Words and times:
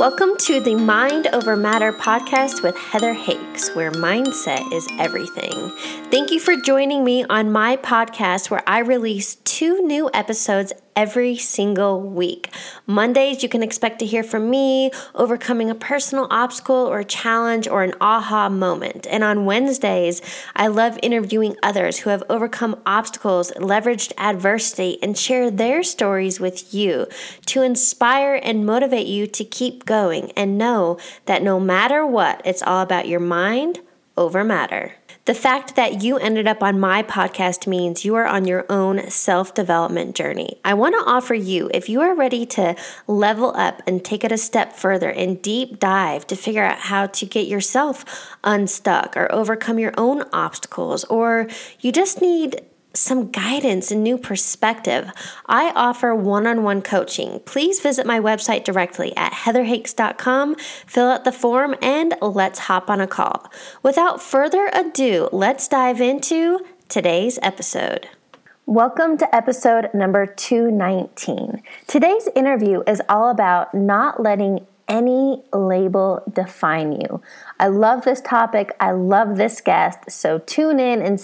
Welcome 0.00 0.38
to 0.38 0.60
the 0.60 0.76
Mind 0.76 1.26
Over 1.26 1.56
Matter 1.58 1.92
podcast 1.92 2.62
with 2.62 2.74
Heather 2.74 3.12
Hakes, 3.12 3.68
where 3.74 3.90
mindset 3.90 4.72
is 4.72 4.88
everything. 4.98 5.52
Thank 6.10 6.30
you 6.30 6.40
for 6.40 6.56
joining 6.56 7.04
me 7.04 7.24
on 7.24 7.52
my 7.52 7.76
podcast, 7.76 8.48
where 8.48 8.62
I 8.66 8.78
release 8.78 9.34
two 9.34 9.82
new 9.82 10.08
episodes 10.14 10.72
every 10.96 11.36
single 11.36 12.00
week. 12.00 12.50
Mondays, 12.86 13.42
you 13.42 13.48
can 13.48 13.62
expect 13.62 13.98
to 14.00 14.06
hear 14.06 14.22
from 14.22 14.50
me 14.50 14.90
overcoming 15.14 15.70
a 15.70 15.74
personal 15.74 16.26
obstacle 16.30 16.74
or 16.74 17.00
a 17.00 17.04
challenge 17.04 17.68
or 17.68 17.82
an 17.82 17.94
aha 18.00 18.48
moment. 18.48 19.06
And 19.10 19.24
on 19.24 19.44
Wednesdays, 19.44 20.20
I 20.54 20.66
love 20.66 20.98
interviewing 21.02 21.56
others 21.62 21.98
who 21.98 22.10
have 22.10 22.22
overcome 22.28 22.80
obstacles, 22.84 23.52
leveraged 23.56 24.12
adversity, 24.18 24.98
and 25.02 25.16
share 25.16 25.50
their 25.50 25.82
stories 25.82 26.40
with 26.40 26.74
you 26.74 27.06
to 27.46 27.62
inspire 27.62 28.40
and 28.42 28.66
motivate 28.66 29.06
you 29.06 29.26
to 29.26 29.44
keep 29.44 29.84
going 29.86 30.32
and 30.32 30.58
know 30.58 30.98
that 31.26 31.42
no 31.42 31.58
matter 31.58 32.06
what, 32.06 32.42
it's 32.44 32.62
all 32.62 32.82
about 32.82 33.08
your 33.08 33.20
mind 33.20 33.80
over 34.16 34.44
matter. 34.44 34.94
The 35.26 35.34
fact 35.34 35.76
that 35.76 36.02
you 36.02 36.16
ended 36.16 36.46
up 36.46 36.62
on 36.62 36.80
my 36.80 37.02
podcast 37.02 37.66
means 37.66 38.06
you 38.06 38.14
are 38.14 38.26
on 38.26 38.46
your 38.46 38.64
own 38.70 39.10
self 39.10 39.52
development 39.52 40.16
journey. 40.16 40.58
I 40.64 40.72
want 40.72 40.94
to 40.94 41.10
offer 41.10 41.34
you, 41.34 41.70
if 41.74 41.90
you 41.90 42.00
are 42.00 42.14
ready 42.14 42.46
to 42.46 42.74
level 43.06 43.52
up 43.54 43.82
and 43.86 44.02
take 44.02 44.24
it 44.24 44.32
a 44.32 44.38
step 44.38 44.72
further 44.72 45.10
and 45.10 45.40
deep 45.42 45.78
dive 45.78 46.26
to 46.28 46.36
figure 46.36 46.64
out 46.64 46.78
how 46.78 47.06
to 47.06 47.26
get 47.26 47.46
yourself 47.46 48.34
unstuck 48.42 49.14
or 49.14 49.30
overcome 49.30 49.78
your 49.78 49.92
own 49.98 50.24
obstacles, 50.32 51.04
or 51.04 51.48
you 51.80 51.92
just 51.92 52.22
need 52.22 52.62
some 52.92 53.30
guidance 53.30 53.90
and 53.90 54.02
new 54.02 54.18
perspective, 54.18 55.10
I 55.46 55.70
offer 55.76 56.14
one 56.14 56.46
on 56.46 56.62
one 56.62 56.82
coaching. 56.82 57.40
Please 57.44 57.80
visit 57.80 58.06
my 58.06 58.18
website 58.18 58.64
directly 58.64 59.16
at 59.16 59.32
heatherhakes.com, 59.32 60.56
fill 60.86 61.08
out 61.08 61.24
the 61.24 61.32
form, 61.32 61.76
and 61.80 62.14
let's 62.20 62.60
hop 62.60 62.90
on 62.90 63.00
a 63.00 63.06
call. 63.06 63.50
Without 63.82 64.20
further 64.20 64.70
ado, 64.72 65.28
let's 65.32 65.68
dive 65.68 66.00
into 66.00 66.60
today's 66.88 67.38
episode. 67.42 68.08
Welcome 68.66 69.18
to 69.18 69.34
episode 69.34 69.90
number 69.94 70.26
219. 70.26 71.62
Today's 71.86 72.28
interview 72.34 72.82
is 72.86 73.02
all 73.08 73.30
about 73.30 73.74
not 73.74 74.22
letting 74.22 74.66
any 74.88 75.42
label 75.52 76.22
define 76.32 76.92
you. 76.92 77.22
I 77.58 77.68
love 77.68 78.04
this 78.04 78.20
topic. 78.20 78.74
I 78.80 78.90
love 78.90 79.36
this 79.36 79.60
guest. 79.60 80.10
So 80.10 80.38
tune 80.38 80.80
in 80.80 81.00
and 81.00 81.20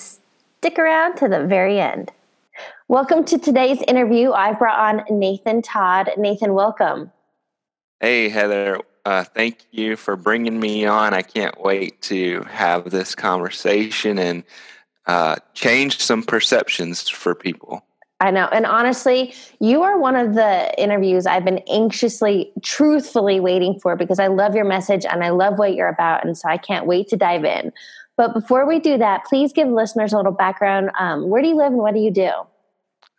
Stick 0.67 0.81
around 0.81 1.15
to 1.19 1.29
the 1.29 1.47
very 1.47 1.79
end. 1.79 2.11
Welcome 2.89 3.25
to 3.27 3.39
today's 3.39 3.81
interview. 3.87 4.33
I 4.33 4.53
brought 4.53 4.81
on 4.81 5.05
Nathan 5.17 5.63
Todd. 5.63 6.11
Nathan, 6.19 6.55
welcome. 6.55 7.13
Hey, 8.01 8.29
Heather. 8.29 8.81
Uh, 9.05 9.23
thank 9.23 9.65
you 9.71 9.95
for 9.95 10.17
bringing 10.17 10.59
me 10.59 10.85
on. 10.85 11.15
I 11.15 11.23
can't 11.23 11.61
wait 11.61 12.03
to 12.03 12.43
have 12.51 12.91
this 12.91 13.15
conversation 13.15 14.19
and 14.19 14.43
uh, 15.07 15.37
change 15.55 16.01
some 16.01 16.25
perceptions 16.25 17.09
for 17.09 17.37
people. 17.37 17.87
I 18.19 18.33
know. 18.33 18.49
And 18.51 18.67
honestly, 18.67 19.35
you 19.61 19.85
are 19.85 20.01
one 20.01 20.17
of 20.17 20.35
the 20.35 20.75
interviews 20.83 21.27
I've 21.27 21.45
been 21.45 21.63
anxiously, 21.71 22.51
truthfully 22.63 23.39
waiting 23.39 23.79
for 23.79 23.95
because 23.95 24.19
I 24.19 24.27
love 24.27 24.57
your 24.57 24.65
message 24.65 25.05
and 25.05 25.23
I 25.23 25.29
love 25.29 25.61
what 25.61 25.77
you're 25.77 25.87
about. 25.87 26.25
And 26.25 26.37
so 26.37 26.49
I 26.49 26.57
can't 26.57 26.87
wait 26.87 27.07
to 27.11 27.17
dive 27.17 27.45
in. 27.45 27.73
But 28.17 28.33
before 28.33 28.67
we 28.67 28.79
do 28.79 28.99
that, 28.99 29.25
please 29.25 29.53
give 29.53 29.69
listeners 29.69 30.13
a 30.13 30.17
little 30.17 30.33
background. 30.33 30.91
Um, 30.99 31.29
where 31.29 31.43
do 31.43 31.49
you 31.49 31.57
live 31.57 31.73
and 31.73 31.79
what 31.79 31.95
do 31.95 32.01
you 32.01 32.11
do? 32.11 32.31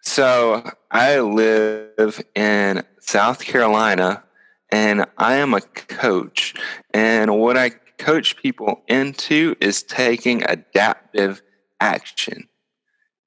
So 0.02 0.64
I 0.90 1.20
live 1.20 2.24
in 2.34 2.84
South 3.00 3.40
Carolina 3.40 4.24
and 4.72 5.06
I 5.18 5.36
am 5.36 5.54
a 5.54 5.62
coach. 5.62 6.56
And 6.94 7.40
what 7.40 7.58
I 7.58 7.72
coach 7.98 8.38
people 8.38 8.82
into 8.88 9.56
is 9.60 9.84
taking 9.84 10.44
adaptive 10.44 11.42
action. 11.80 12.48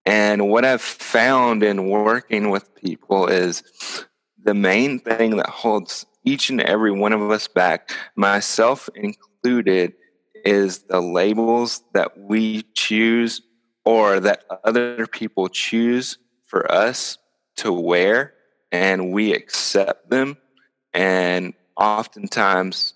And 0.06 0.48
what 0.48 0.64
I've 0.64 0.82
found 0.82 1.62
in 1.62 1.88
working 1.88 2.50
with 2.50 2.74
people 2.74 3.26
is 3.26 3.62
the 4.42 4.54
main 4.54 4.98
thing 4.98 5.36
that 5.36 5.48
holds 5.48 6.06
each 6.24 6.50
and 6.50 6.60
every 6.60 6.92
one 6.92 7.12
of 7.12 7.30
us 7.30 7.48
back, 7.48 7.90
myself 8.16 8.88
included, 8.94 9.92
is 10.44 10.80
the 10.80 11.00
labels 11.00 11.82
that 11.92 12.18
we 12.18 12.62
choose 12.74 13.42
or 13.84 14.20
that 14.20 14.44
other 14.64 15.06
people 15.06 15.48
choose 15.48 16.18
for 16.46 16.70
us 16.70 17.18
to 17.56 17.72
wear 17.72 18.34
and 18.72 19.12
we 19.12 19.32
accept 19.32 20.10
them. 20.10 20.36
And 20.92 21.54
oftentimes 21.76 22.94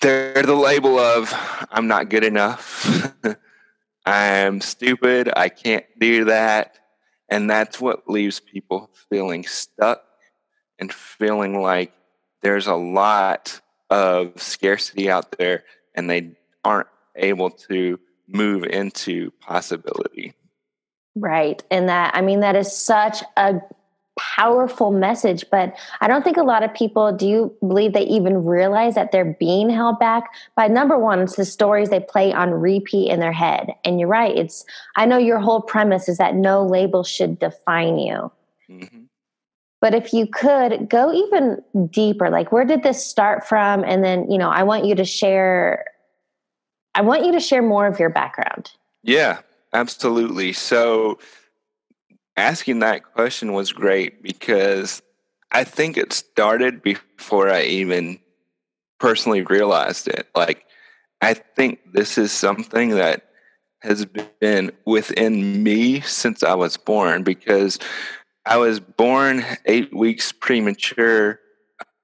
they're 0.00 0.42
the 0.42 0.54
label 0.54 0.98
of 0.98 1.32
i'm 1.70 1.88
not 1.88 2.08
good 2.08 2.24
enough. 2.24 3.12
I'm 4.06 4.60
stupid. 4.60 5.30
I 5.36 5.50
can't 5.50 5.84
do 5.98 6.24
that. 6.24 6.78
And 7.28 7.48
that's 7.48 7.80
what 7.80 8.08
leaves 8.08 8.40
people 8.40 8.90
feeling 9.10 9.44
stuck 9.44 10.02
and 10.78 10.92
feeling 10.92 11.60
like 11.60 11.92
there's 12.42 12.66
a 12.66 12.74
lot 12.74 13.60
of 13.90 14.40
scarcity 14.40 15.10
out 15.10 15.36
there 15.38 15.64
and 15.94 16.08
they 16.08 16.32
aren't 16.64 16.88
able 17.16 17.50
to 17.50 17.98
move 18.28 18.64
into 18.64 19.30
possibility. 19.40 20.34
Right. 21.16 21.62
And 21.70 21.88
that, 21.88 22.14
I 22.14 22.20
mean, 22.20 22.40
that 22.40 22.56
is 22.56 22.74
such 22.74 23.22
a 23.36 23.60
powerful 24.18 24.90
message, 24.90 25.44
but 25.50 25.76
I 26.00 26.08
don't 26.08 26.22
think 26.22 26.36
a 26.36 26.42
lot 26.42 26.62
of 26.62 26.72
people 26.74 27.10
do 27.12 27.26
you 27.26 27.56
believe 27.60 27.92
they 27.92 28.02
even 28.02 28.44
realize 28.44 28.94
that 28.94 29.12
they're 29.12 29.36
being 29.38 29.70
held 29.70 29.98
back 29.98 30.24
by 30.56 30.68
number 30.68 30.98
one, 30.98 31.20
it's 31.20 31.36
the 31.36 31.44
stories 31.44 31.88
they 31.88 32.00
play 32.00 32.32
on 32.32 32.50
repeat 32.50 33.10
in 33.10 33.20
their 33.20 33.32
head. 33.32 33.70
And 33.84 33.98
you're 33.98 34.08
right. 34.08 34.36
It's, 34.36 34.64
I 34.96 35.06
know 35.06 35.18
your 35.18 35.38
whole 35.38 35.62
premise 35.62 36.08
is 36.08 36.18
that 36.18 36.34
no 36.34 36.64
label 36.64 37.02
should 37.02 37.38
define 37.38 37.98
you. 37.98 38.30
Mm-hmm. 38.68 39.04
But 39.80 39.94
if 39.94 40.12
you 40.12 40.26
could 40.26 40.88
go 40.88 41.12
even 41.12 41.62
deeper, 41.90 42.28
like 42.28 42.52
where 42.52 42.64
did 42.64 42.82
this 42.82 43.04
start 43.04 43.46
from? 43.46 43.82
And 43.84 44.04
then, 44.04 44.30
you 44.30 44.36
know, 44.36 44.50
I 44.50 44.62
want 44.62 44.84
you 44.84 44.94
to 44.94 45.04
share, 45.04 45.86
I 46.94 47.00
want 47.00 47.24
you 47.24 47.32
to 47.32 47.40
share 47.40 47.62
more 47.62 47.86
of 47.86 47.98
your 47.98 48.10
background. 48.10 48.70
Yeah, 49.02 49.40
absolutely. 49.72 50.52
So 50.52 51.18
asking 52.36 52.80
that 52.80 53.14
question 53.14 53.54
was 53.54 53.72
great 53.72 54.22
because 54.22 55.02
I 55.52 55.64
think 55.64 55.96
it 55.96 56.12
started 56.12 56.82
before 56.82 57.50
I 57.50 57.62
even 57.62 58.18
personally 58.98 59.42
realized 59.42 60.08
it. 60.08 60.28
Like, 60.34 60.64
I 61.22 61.34
think 61.34 61.80
this 61.92 62.16
is 62.18 62.32
something 62.32 62.90
that 62.90 63.30
has 63.82 64.06
been 64.40 64.70
within 64.84 65.62
me 65.62 66.00
since 66.00 66.42
I 66.42 66.54
was 66.54 66.76
born 66.76 67.22
because 67.22 67.78
I 68.46 68.56
was 68.56 68.80
born 68.80 69.44
eight 69.66 69.94
weeks 69.94 70.32
premature, 70.32 71.40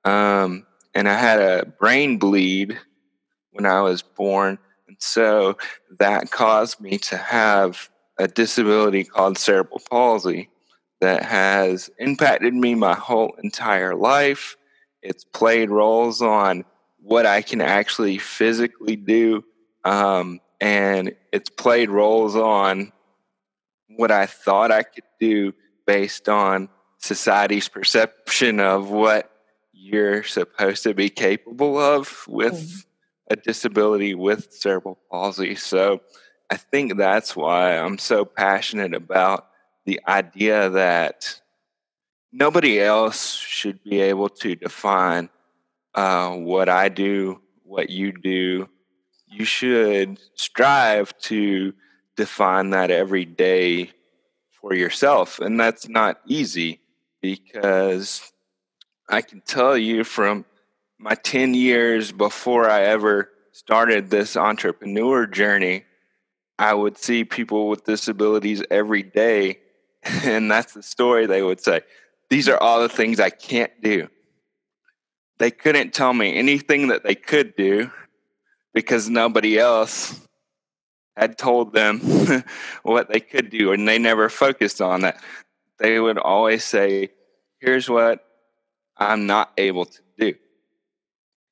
um, 0.04 0.66
and 0.94 1.08
I 1.08 1.14
had 1.14 1.40
a 1.40 1.66
brain 1.66 2.18
bleed 2.18 2.78
when 3.52 3.64
I 3.64 3.80
was 3.80 4.02
born. 4.02 4.58
And 4.86 4.96
so 5.00 5.56
that 5.98 6.30
caused 6.30 6.80
me 6.80 6.98
to 6.98 7.16
have 7.16 7.88
a 8.18 8.28
disability 8.28 9.04
called 9.04 9.38
cerebral 9.38 9.80
palsy 9.90 10.50
that 11.00 11.22
has 11.22 11.90
impacted 11.98 12.52
me 12.52 12.74
my 12.74 12.94
whole 12.94 13.34
entire 13.42 13.94
life. 13.94 14.56
It's 15.02 15.24
played 15.24 15.70
roles 15.70 16.20
on 16.20 16.64
what 16.98 17.24
I 17.24 17.40
can 17.40 17.62
actually 17.62 18.18
physically 18.18 18.96
do, 18.96 19.42
um, 19.84 20.40
and 20.60 21.14
it's 21.32 21.48
played 21.48 21.88
roles 21.88 22.36
on 22.36 22.92
what 23.88 24.10
I 24.10 24.26
thought 24.26 24.70
I 24.70 24.82
could 24.82 25.04
do 25.18 25.54
based 25.86 26.28
on 26.28 26.68
society's 26.98 27.68
perception 27.68 28.60
of 28.60 28.90
what 28.90 29.30
you're 29.72 30.24
supposed 30.24 30.82
to 30.82 30.94
be 30.94 31.08
capable 31.08 31.78
of 31.78 32.24
with 32.26 32.54
mm-hmm. 32.54 33.32
a 33.32 33.36
disability 33.36 34.14
with 34.14 34.52
cerebral 34.52 34.98
palsy. 35.10 35.54
So 35.54 36.00
I 36.50 36.56
think 36.56 36.96
that's 36.96 37.36
why 37.36 37.76
I'm 37.76 37.98
so 37.98 38.24
passionate 38.24 38.94
about 38.94 39.46
the 39.84 40.00
idea 40.08 40.70
that 40.70 41.40
nobody 42.32 42.80
else 42.80 43.34
should 43.34 43.82
be 43.84 44.00
able 44.00 44.28
to 44.28 44.56
define 44.56 45.28
uh, 45.94 46.32
what 46.32 46.68
I 46.68 46.88
do, 46.88 47.40
what 47.62 47.90
you 47.90 48.12
do. 48.12 48.68
You 49.28 49.44
should 49.44 50.18
strive 50.34 51.16
to 51.18 51.72
define 52.16 52.70
that 52.70 52.90
every 52.90 53.24
day 53.24 53.92
for 54.66 54.74
yourself. 54.74 55.38
And 55.38 55.60
that's 55.60 55.88
not 55.88 56.20
easy 56.26 56.80
because 57.22 58.32
I 59.08 59.22
can 59.22 59.40
tell 59.40 59.78
you 59.78 60.02
from 60.02 60.44
my 60.98 61.14
10 61.14 61.54
years 61.54 62.10
before 62.10 62.68
I 62.68 62.82
ever 62.82 63.30
started 63.52 64.10
this 64.10 64.36
entrepreneur 64.36 65.26
journey, 65.26 65.84
I 66.58 66.74
would 66.74 66.98
see 66.98 67.24
people 67.24 67.68
with 67.68 67.84
disabilities 67.84 68.62
every 68.70 69.02
day. 69.02 69.60
And 70.24 70.48
that's 70.48 70.72
the 70.72 70.84
story 70.84 71.26
they 71.26 71.42
would 71.42 71.60
say. 71.60 71.80
These 72.30 72.48
are 72.48 72.58
all 72.58 72.80
the 72.80 72.88
things 72.88 73.18
I 73.18 73.30
can't 73.30 73.72
do. 73.82 74.08
they 75.38 75.50
couldn't 75.50 75.94
tell 75.94 76.12
me 76.12 76.36
anything 76.36 76.88
that 76.88 77.02
they 77.02 77.16
could 77.16 77.56
do 77.56 77.90
because 78.72 79.08
nobody 79.08 79.58
else 79.58 80.20
had 81.16 81.38
told 81.38 81.72
them 81.72 82.00
what 82.82 83.08
they 83.08 83.20
could 83.20 83.50
do 83.50 83.72
and 83.72 83.88
they 83.88 83.98
never 83.98 84.28
focused 84.28 84.80
on 84.80 85.00
that. 85.00 85.20
They 85.78 85.98
would 85.98 86.18
always 86.18 86.64
say, 86.64 87.10
Here's 87.58 87.88
what 87.88 88.24
I'm 88.98 89.26
not 89.26 89.52
able 89.56 89.86
to 89.86 90.00
do. 90.18 90.34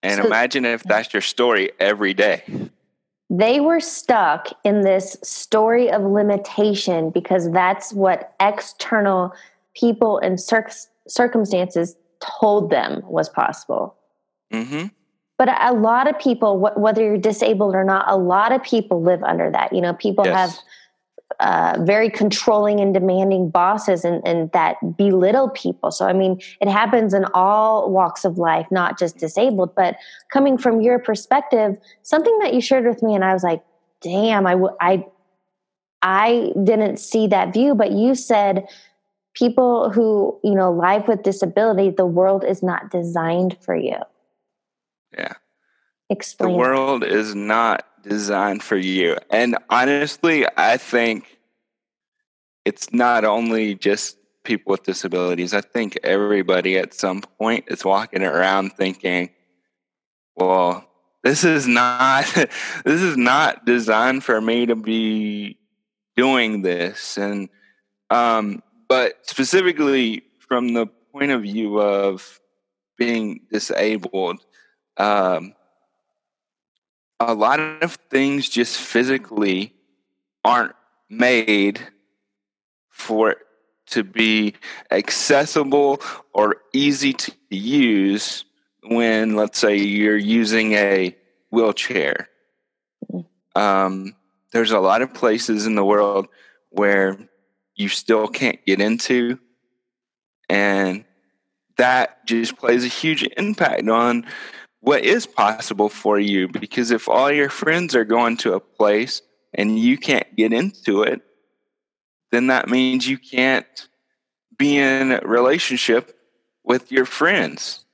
And 0.03 0.21
so, 0.21 0.27
imagine 0.27 0.67
if 0.67 0.83
that's 0.83 1.13
your 1.15 1.23
story 1.23 1.71
every 1.81 2.13
day. 2.13 2.43
They 3.31 3.61
were 3.61 3.81
stuck 3.81 4.49
in 4.65 4.83
this 4.83 5.17
story 5.23 5.91
of 5.91 6.03
limitation 6.03 7.09
because 7.09 7.51
that's 7.51 7.93
what 7.93 8.35
external 8.39 9.33
people 9.75 10.19
and 10.19 10.39
cir- 10.39 10.69
circumstances 11.09 11.97
told 12.21 12.71
them 12.71 13.03
was 13.07 13.31
possible. 13.31 13.97
Mm-hmm. 14.53 14.87
But 15.37 15.49
a 15.49 15.73
lot 15.73 16.09
of 16.09 16.19
people, 16.19 16.59
whether 16.77 17.03
you're 17.03 17.19
disabled 17.19 17.75
or 17.75 17.83
not, 17.85 18.05
a 18.09 18.17
lot 18.17 18.53
of 18.53 18.63
people 18.63 19.03
live 19.03 19.23
under 19.25 19.51
that. 19.51 19.73
You 19.73 19.81
know, 19.81 19.93
people 19.95 20.25
yes. 20.25 20.35
have 20.37 20.59
uh, 21.41 21.83
very 21.85 22.09
controlling 22.09 22.79
and 22.79 22.95
demanding 22.95 23.51
bosses 23.51 24.05
and, 24.05 24.25
and 24.25 24.53
that 24.53 24.77
belittle 24.97 25.49
people. 25.51 25.91
So, 25.91 26.07
I 26.07 26.13
mean, 26.13 26.41
it 26.61 26.69
happens 26.69 27.13
in 27.13 27.25
all 27.35 27.91
walks 27.91 28.25
of 28.25 28.39
life, 28.39 28.69
not 28.71 28.97
just 28.99 29.19
disabled. 29.19 29.75
But 29.75 29.97
coming 30.33 30.57
from 30.57 30.81
your 30.81 31.01
perspective, 31.01 31.77
something 32.03 32.39
that 32.39 32.55
you 32.55 32.61
shared 32.61 32.87
with 32.87 33.03
me, 33.03 33.17
and 33.17 33.25
I 33.25 33.33
was 33.33 33.43
like, 33.43 33.63
damn, 34.01 34.47
I, 34.47 34.53
w- 34.53 34.77
I, 34.81 35.05
I 36.03 36.53
didn't 36.63 36.99
see 36.99 37.27
that 37.29 37.53
view, 37.53 37.75
but 37.75 37.91
you 37.91 38.15
said 38.15 38.69
people 39.35 39.91
who, 39.91 40.39
you 40.45 40.55
know, 40.55 40.71
live 40.71 41.09
with 41.09 41.25
disability, 41.25 41.91
the 41.91 42.07
world 42.07 42.45
is 42.45 42.63
not 42.63 42.91
designed 42.91 43.57
for 43.61 43.75
you. 43.75 43.97
Yeah. 45.17 45.35
Explain. 46.11 46.51
The 46.51 46.57
world 46.57 47.05
is 47.05 47.35
not 47.35 47.87
designed 48.03 48.63
for 48.63 48.77
you. 48.77 49.17
And 49.31 49.57
honestly, 49.71 50.47
I 50.57 50.77
think 50.77 51.39
it's 52.65 52.93
not 52.93 53.25
only 53.25 53.75
just 53.75 54.19
people 54.45 54.73
with 54.73 54.83
disabilities. 54.83 55.55
I 55.55 55.63
think 55.63 55.99
everybody 56.03 56.77
at 56.77 56.95
some 56.95 57.23
point 57.23 57.65
is 57.69 57.85
walking 57.85 58.23
around 58.23 58.75
thinking, 58.75 59.31
well, 60.37 60.87
this 61.25 61.43
is 61.43 61.67
not 61.67 62.27
this 62.85 63.01
is 63.03 63.17
not 63.17 63.65
designed 63.65 64.23
for 64.23 64.41
me 64.41 64.67
to 64.67 64.77
be 64.77 65.59
doing 66.17 66.63
this 66.63 67.19
and 67.19 67.49
um 68.11 68.63
but 68.89 69.15
specifically 69.23 70.23
from 70.39 70.75
the 70.75 70.87
point 71.13 71.33
of 71.33 71.43
view 71.43 71.81
of 71.81 72.41
being 72.97 73.41
disabled 73.51 74.39
um 74.97 75.55
a 77.21 77.35
lot 77.35 77.61
of 77.61 77.95
things 78.11 78.49
just 78.49 78.77
physically 78.79 79.75
aren't 80.45 80.75
made 81.09 81.81
for 82.91 83.31
it 83.31 83.39
to 83.87 84.03
be 84.03 84.55
accessible 84.91 86.01
or 86.33 86.57
easy 86.73 87.13
to 87.13 87.33
use 87.51 88.45
when, 88.87 89.37
let's 89.37 89.59
say, 89.59 89.77
you're 89.77 90.17
using 90.17 90.73
a 90.73 91.17
wheelchair. 91.51 92.29
Um, 93.55 94.15
there's 94.53 94.73
a 94.73 94.81
lot 94.81 95.03
of 95.03 95.15
places 95.15 95.67
in 95.67 95.75
the 95.75 95.85
world 95.85 96.29
where 96.71 97.19
you 97.75 97.89
still 97.89 98.27
can't 98.27 98.65
get 98.67 98.81
into, 98.81 99.39
and 100.49 101.05
that 101.77 102.25
just 102.27 102.57
plays 102.57 102.85
a 102.85 102.89
huge 102.89 103.29
impact 103.37 103.89
on 103.89 104.27
what 104.85 105.03
is 105.03 105.27
possible 105.27 105.89
for 105.89 106.21
you 106.21 106.47
because 106.47 106.91
if 106.91 107.09
all 107.09 107.33
your 107.33 107.49
friends 107.49 107.95
are 107.95 108.05
going 108.05 108.37
to 108.37 108.53
a 108.53 108.61
place 108.61 109.23
and 109.55 109.79
you 109.79 109.97
can't 109.97 110.37
get 110.37 110.53
into 110.53 111.03
it 111.03 111.23
then 112.31 112.49
that 112.49 112.69
means 112.69 113.09
you 113.09 113.17
can't 113.17 113.89
be 114.59 114.77
in 114.77 115.13
a 115.13 115.21
relationship 115.21 116.19
with 116.65 116.91
your 116.91 117.07
friends. 117.07 117.85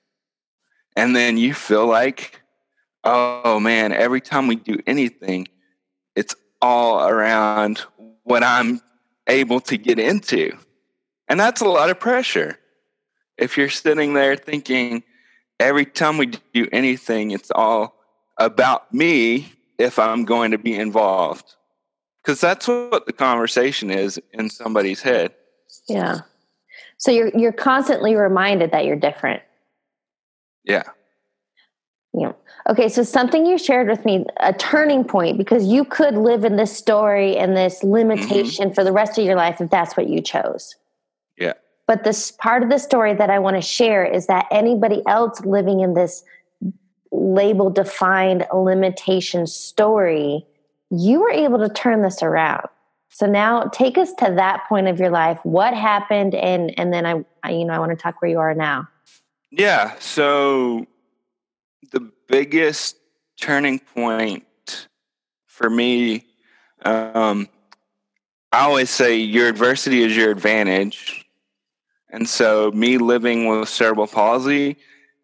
And 0.97 1.15
then 1.15 1.37
you 1.37 1.55
feel 1.55 1.87
like 1.87 2.43
oh 3.05 3.59
man 3.61 3.93
every 3.93 4.21
time 4.21 4.47
we 4.47 4.57
do 4.57 4.79
anything 4.87 5.49
it's 6.15 6.35
all 6.61 7.09
around 7.09 7.79
what 8.25 8.45
i'm 8.45 8.79
able 9.27 9.61
to 9.61 9.79
get 9.79 9.99
into. 9.99 10.53
And 11.29 11.39
that's 11.39 11.61
a 11.61 11.69
lot 11.69 11.89
of 11.89 12.01
pressure. 12.01 12.59
If 13.39 13.57
you're 13.57 13.71
sitting 13.71 14.13
there 14.13 14.37
thinking 14.37 15.05
every 15.61 15.85
time 15.85 16.19
we 16.19 16.33
do 16.53 16.67
anything, 16.73 17.31
it's 17.31 17.51
all 17.53 17.95
about 18.39 18.93
me 18.93 19.53
if 19.79 19.99
I'm 19.99 20.25
going 20.25 20.51
to 20.51 20.59
be 20.59 20.75
involved. 20.75 21.55
Because 22.23 22.41
that's 22.41 22.67
what 22.67 23.07
the 23.07 23.13
conversation 23.13 23.91
is 23.91 24.21
in 24.33 24.51
somebody's 24.51 25.03
head. 25.03 25.35
Yeah. 25.89 26.21
So 26.99 27.11
you're 27.11 27.31
you're 27.35 27.53
constantly 27.53 28.15
reminded 28.15 28.73
that 28.73 28.85
you're 28.85 28.97
different. 28.97 29.43
Yeah. 30.65 30.83
Yeah. 32.13 32.33
Okay, 32.69 32.89
so 32.89 33.03
something 33.03 33.47
you 33.47 33.57
shared 33.57 33.89
with 33.89 34.05
me, 34.05 34.27
a 34.39 34.53
turning 34.53 35.05
point, 35.05 35.39
because 35.39 35.67
you 35.67 35.85
could 35.85 36.15
live 36.15 36.45
in 36.45 36.57
this 36.57 36.77
story 36.77 37.37
and 37.37 37.57
this 37.57 37.83
limitation 37.83 38.67
mm-hmm. 38.67 38.75
for 38.75 38.85
the 38.85 38.93
rest 38.93 39.19
of 39.19 39.25
your 39.25 39.37
life 39.37 39.61
if 39.61 39.71
that's 39.71 39.97
what 39.97 40.09
you 40.09 40.21
chose. 40.21 40.77
But 41.91 42.05
this 42.05 42.31
part 42.31 42.63
of 42.63 42.69
the 42.69 42.79
story 42.79 43.15
that 43.15 43.31
I 43.31 43.41
want 43.41 43.57
to 43.57 43.61
share 43.61 44.05
is 44.05 44.29
that 44.29 44.47
anybody 44.53 45.03
else 45.09 45.41
living 45.41 45.81
in 45.81 45.95
this 45.95 46.23
label 47.11 47.69
defined 47.69 48.47
limitation 48.55 49.45
story, 49.49 50.47
you 50.91 51.19
were 51.19 51.33
able 51.33 51.59
to 51.59 51.69
turn 51.69 52.03
this 52.03 52.23
around. 52.23 52.69
So 53.09 53.27
now 53.27 53.65
take 53.73 53.99
us 53.99 54.13
to 54.21 54.33
that 54.37 54.69
point 54.69 54.87
of 54.87 55.01
your 55.01 55.11
life. 55.11 55.41
What 55.43 55.75
happened 55.75 56.37
and 56.37 56.73
and 56.79 56.93
then 56.93 57.07
I, 57.07 57.25
I 57.43 57.51
you 57.51 57.65
know 57.65 57.75
I 57.75 57.81
want 57.81 57.91
to 57.91 57.97
talk 57.97 58.23
where 58.23 58.31
you 58.31 58.39
are 58.39 58.55
now. 58.55 58.87
Yeah, 59.51 59.95
so 59.99 60.87
the 61.91 62.09
biggest 62.29 62.99
turning 63.41 63.81
point 63.81 64.87
for 65.49 65.69
me 65.69 66.25
um, 66.85 67.49
I 68.53 68.61
always 68.61 68.91
say 68.91 69.17
your 69.17 69.49
adversity 69.49 70.05
is 70.05 70.17
your 70.17 70.31
advantage 70.31 71.27
and 72.13 72.29
so, 72.29 72.71
me 72.73 72.99
living 72.99 73.47
with 73.47 73.69
cerebral 73.69 74.07
palsy, 74.07 74.77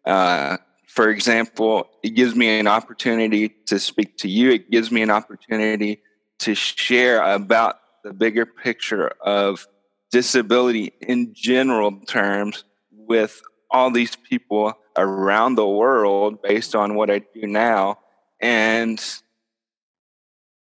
uh, 0.05 0.57
for 0.87 1.09
example, 1.09 1.89
it 2.01 2.11
gives 2.11 2.33
me 2.35 2.59
an 2.59 2.67
opportunity 2.67 3.49
to 3.67 3.77
speak 3.77 4.17
to 4.19 4.29
you. 4.29 4.51
It 4.51 4.71
gives 4.71 4.91
me 4.91 5.01
an 5.01 5.09
opportunity 5.09 6.01
to 6.39 6.55
share 6.55 7.21
about 7.21 7.79
the 8.03 8.13
bigger 8.13 8.45
picture 8.45 9.09
of 9.21 9.67
disability 10.11 10.93
in 11.01 11.33
general 11.33 11.99
terms 12.07 12.63
with 12.91 13.41
all 13.69 13.91
these 13.91 14.15
people 14.15 14.73
around 14.97 15.55
the 15.55 15.67
world 15.67 16.41
based 16.41 16.73
on 16.75 16.95
what 16.95 17.09
I 17.09 17.19
do 17.19 17.45
now. 17.47 17.99
And 18.39 18.99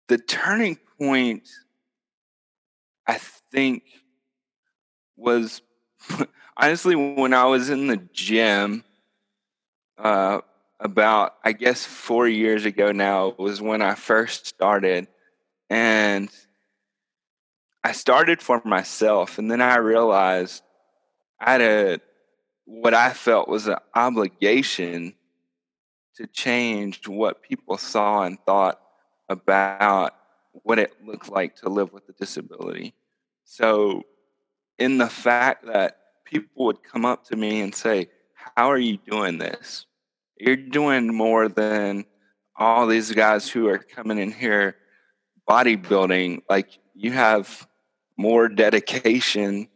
the 0.09 0.19
turning 0.19 0.79
point, 0.99 1.49
I 3.07 3.19
think, 3.51 3.83
was 5.17 5.63
honestly, 6.57 6.95
when 6.97 7.35
I 7.35 7.45
was 7.45 7.71
in 7.71 7.87
the 7.87 7.99
gym, 8.13 8.85
uh, 9.99 10.41
about 10.81 11.37
I 11.45 11.53
guess 11.53 11.85
four 11.85 12.27
years 12.27 12.65
ago 12.65 12.93
now 12.93 13.35
was 13.39 13.63
when 13.63 13.83
I 13.83 13.95
first 13.95 14.47
started, 14.47 15.07
and 15.71 16.29
I 17.85 17.93
started 17.93 18.43
for 18.43 18.61
myself, 18.65 19.39
and 19.39 19.51
then 19.51 19.61
I 19.61 19.77
realized 19.77 20.63
I 21.41 21.53
had 21.53 21.61
a 21.61 22.01
what 22.65 22.95
I 22.95 23.13
felt 23.13 23.49
was 23.49 23.67
an 23.67 23.77
obligation 23.95 25.15
to 26.17 26.27
change 26.27 27.09
what 27.09 27.43
people 27.43 27.79
saw 27.79 28.23
and 28.23 28.39
thought 28.45 28.81
about 29.29 30.15
what 30.53 30.79
it 30.79 30.93
looked 31.05 31.31
like 31.31 31.57
to 31.57 31.69
live 31.69 31.93
with 31.93 32.09
a 32.09 32.13
disability. 32.13 32.95
So 33.45 34.03
in 34.83 34.99
the 34.99 35.09
fact 35.09 35.67
that 35.67 35.99
people 36.25 36.67
would 36.67 36.83
come 36.83 37.05
up 37.05 37.25
to 37.27 37.37
me 37.37 37.61
and 37.61 37.73
say, 37.73 38.09
How 38.35 38.67
are 38.67 38.79
you 38.79 38.99
doing 39.09 39.39
this? 39.39 39.87
You're 40.37 40.57
doing 40.57 41.15
more 41.15 41.49
than 41.49 42.05
all 42.57 42.89
these 42.89 43.13
guys 43.13 43.49
who 43.49 43.69
are 43.69 43.79
coming 43.79 44.19
in 44.19 44.33
here 44.33 44.77
bodybuilding. 45.49 46.43
Like, 46.51 46.79
you 46.95 47.13
have 47.13 47.69
more 48.17 48.49
dedication 48.49 49.69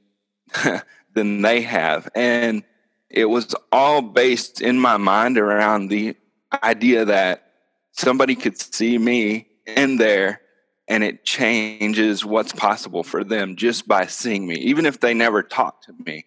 than 1.14 1.42
they 1.42 1.60
have. 1.62 2.08
And 2.16 2.64
it 3.08 3.26
was 3.26 3.54
all 3.70 4.02
based 4.02 4.60
in 4.60 4.80
my 4.80 4.96
mind 4.96 5.38
around 5.38 5.88
the 5.88 6.16
idea 6.64 7.04
that 7.04 7.52
somebody 7.92 8.34
could 8.34 8.58
see 8.58 8.98
me 8.98 9.46
in 9.66 9.98
there 9.98 10.40
and 10.88 11.02
it 11.02 11.24
changes 11.24 12.24
what's 12.24 12.52
possible 12.52 13.02
for 13.02 13.24
them 13.24 13.56
just 13.56 13.88
by 13.88 14.06
seeing 14.06 14.46
me, 14.46 14.54
even 14.56 14.86
if 14.86 15.00
they 15.00 15.14
never 15.14 15.42
talk 15.42 15.82
to 15.82 15.94
me. 16.04 16.24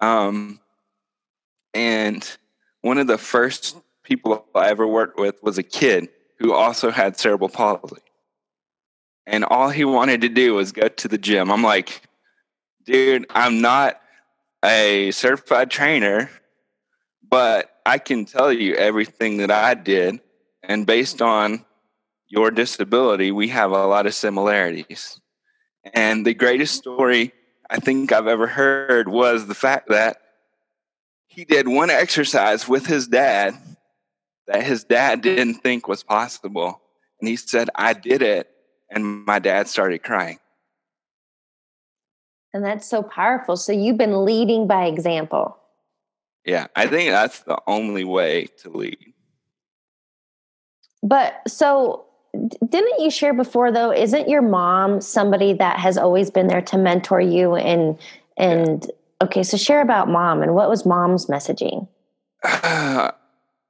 Um, 0.00 0.60
and 1.74 2.38
one 2.82 2.98
of 2.98 3.06
the 3.06 3.18
first 3.18 3.76
people 4.04 4.46
I 4.54 4.68
ever 4.68 4.86
worked 4.86 5.18
with 5.18 5.42
was 5.42 5.58
a 5.58 5.62
kid 5.62 6.08
who 6.38 6.52
also 6.52 6.90
had 6.90 7.18
cerebral 7.18 7.48
palsy. 7.48 7.96
And 9.26 9.44
all 9.44 9.68
he 9.68 9.84
wanted 9.84 10.22
to 10.22 10.28
do 10.28 10.54
was 10.54 10.72
go 10.72 10.88
to 10.88 11.08
the 11.08 11.18
gym. 11.18 11.50
I'm 11.50 11.62
like, 11.62 12.02
dude, 12.84 13.26
I'm 13.30 13.60
not 13.60 14.00
a 14.64 15.10
certified 15.10 15.70
trainer, 15.70 16.30
but 17.28 17.70
I 17.84 17.98
can 17.98 18.24
tell 18.24 18.52
you 18.52 18.74
everything 18.74 19.38
that 19.38 19.50
I 19.50 19.74
did. 19.74 20.20
And 20.62 20.86
based 20.86 21.20
on 21.20 21.64
your 22.28 22.50
disability, 22.50 23.32
we 23.32 23.48
have 23.48 23.70
a 23.70 23.86
lot 23.86 24.06
of 24.06 24.14
similarities. 24.14 25.20
And 25.94 26.26
the 26.26 26.34
greatest 26.34 26.74
story 26.74 27.32
I 27.70 27.78
think 27.78 28.12
I've 28.12 28.26
ever 28.26 28.46
heard 28.46 29.08
was 29.08 29.46
the 29.46 29.54
fact 29.54 29.88
that 29.88 30.18
he 31.26 31.44
did 31.44 31.68
one 31.68 31.90
exercise 31.90 32.68
with 32.68 32.86
his 32.86 33.06
dad 33.06 33.54
that 34.46 34.64
his 34.64 34.84
dad 34.84 35.20
didn't 35.20 35.56
think 35.56 35.86
was 35.86 36.02
possible. 36.02 36.80
And 37.20 37.28
he 37.28 37.36
said, 37.36 37.68
I 37.74 37.92
did 37.92 38.22
it. 38.22 38.50
And 38.90 39.26
my 39.26 39.38
dad 39.38 39.68
started 39.68 40.02
crying. 40.02 40.38
And 42.54 42.64
that's 42.64 42.88
so 42.88 43.02
powerful. 43.02 43.56
So 43.56 43.72
you've 43.72 43.98
been 43.98 44.24
leading 44.24 44.66
by 44.66 44.86
example. 44.86 45.58
Yeah, 46.46 46.68
I 46.74 46.86
think 46.86 47.10
that's 47.10 47.40
the 47.40 47.60
only 47.66 48.04
way 48.04 48.46
to 48.62 48.70
lead. 48.70 49.12
But 51.02 51.42
so 51.46 52.07
didn't 52.68 53.00
you 53.00 53.10
share 53.10 53.34
before 53.34 53.72
though 53.72 53.92
isn't 53.92 54.28
your 54.28 54.42
mom 54.42 55.00
somebody 55.00 55.52
that 55.52 55.78
has 55.78 55.96
always 55.96 56.30
been 56.30 56.46
there 56.46 56.62
to 56.62 56.76
mentor 56.76 57.20
you 57.20 57.54
and 57.54 57.98
and 58.36 58.84
yeah. 58.84 59.26
okay 59.26 59.42
so 59.42 59.56
share 59.56 59.80
about 59.80 60.08
mom 60.08 60.42
and 60.42 60.54
what 60.54 60.68
was 60.68 60.86
mom's 60.86 61.26
messaging? 61.26 61.88
Uh, 62.44 63.10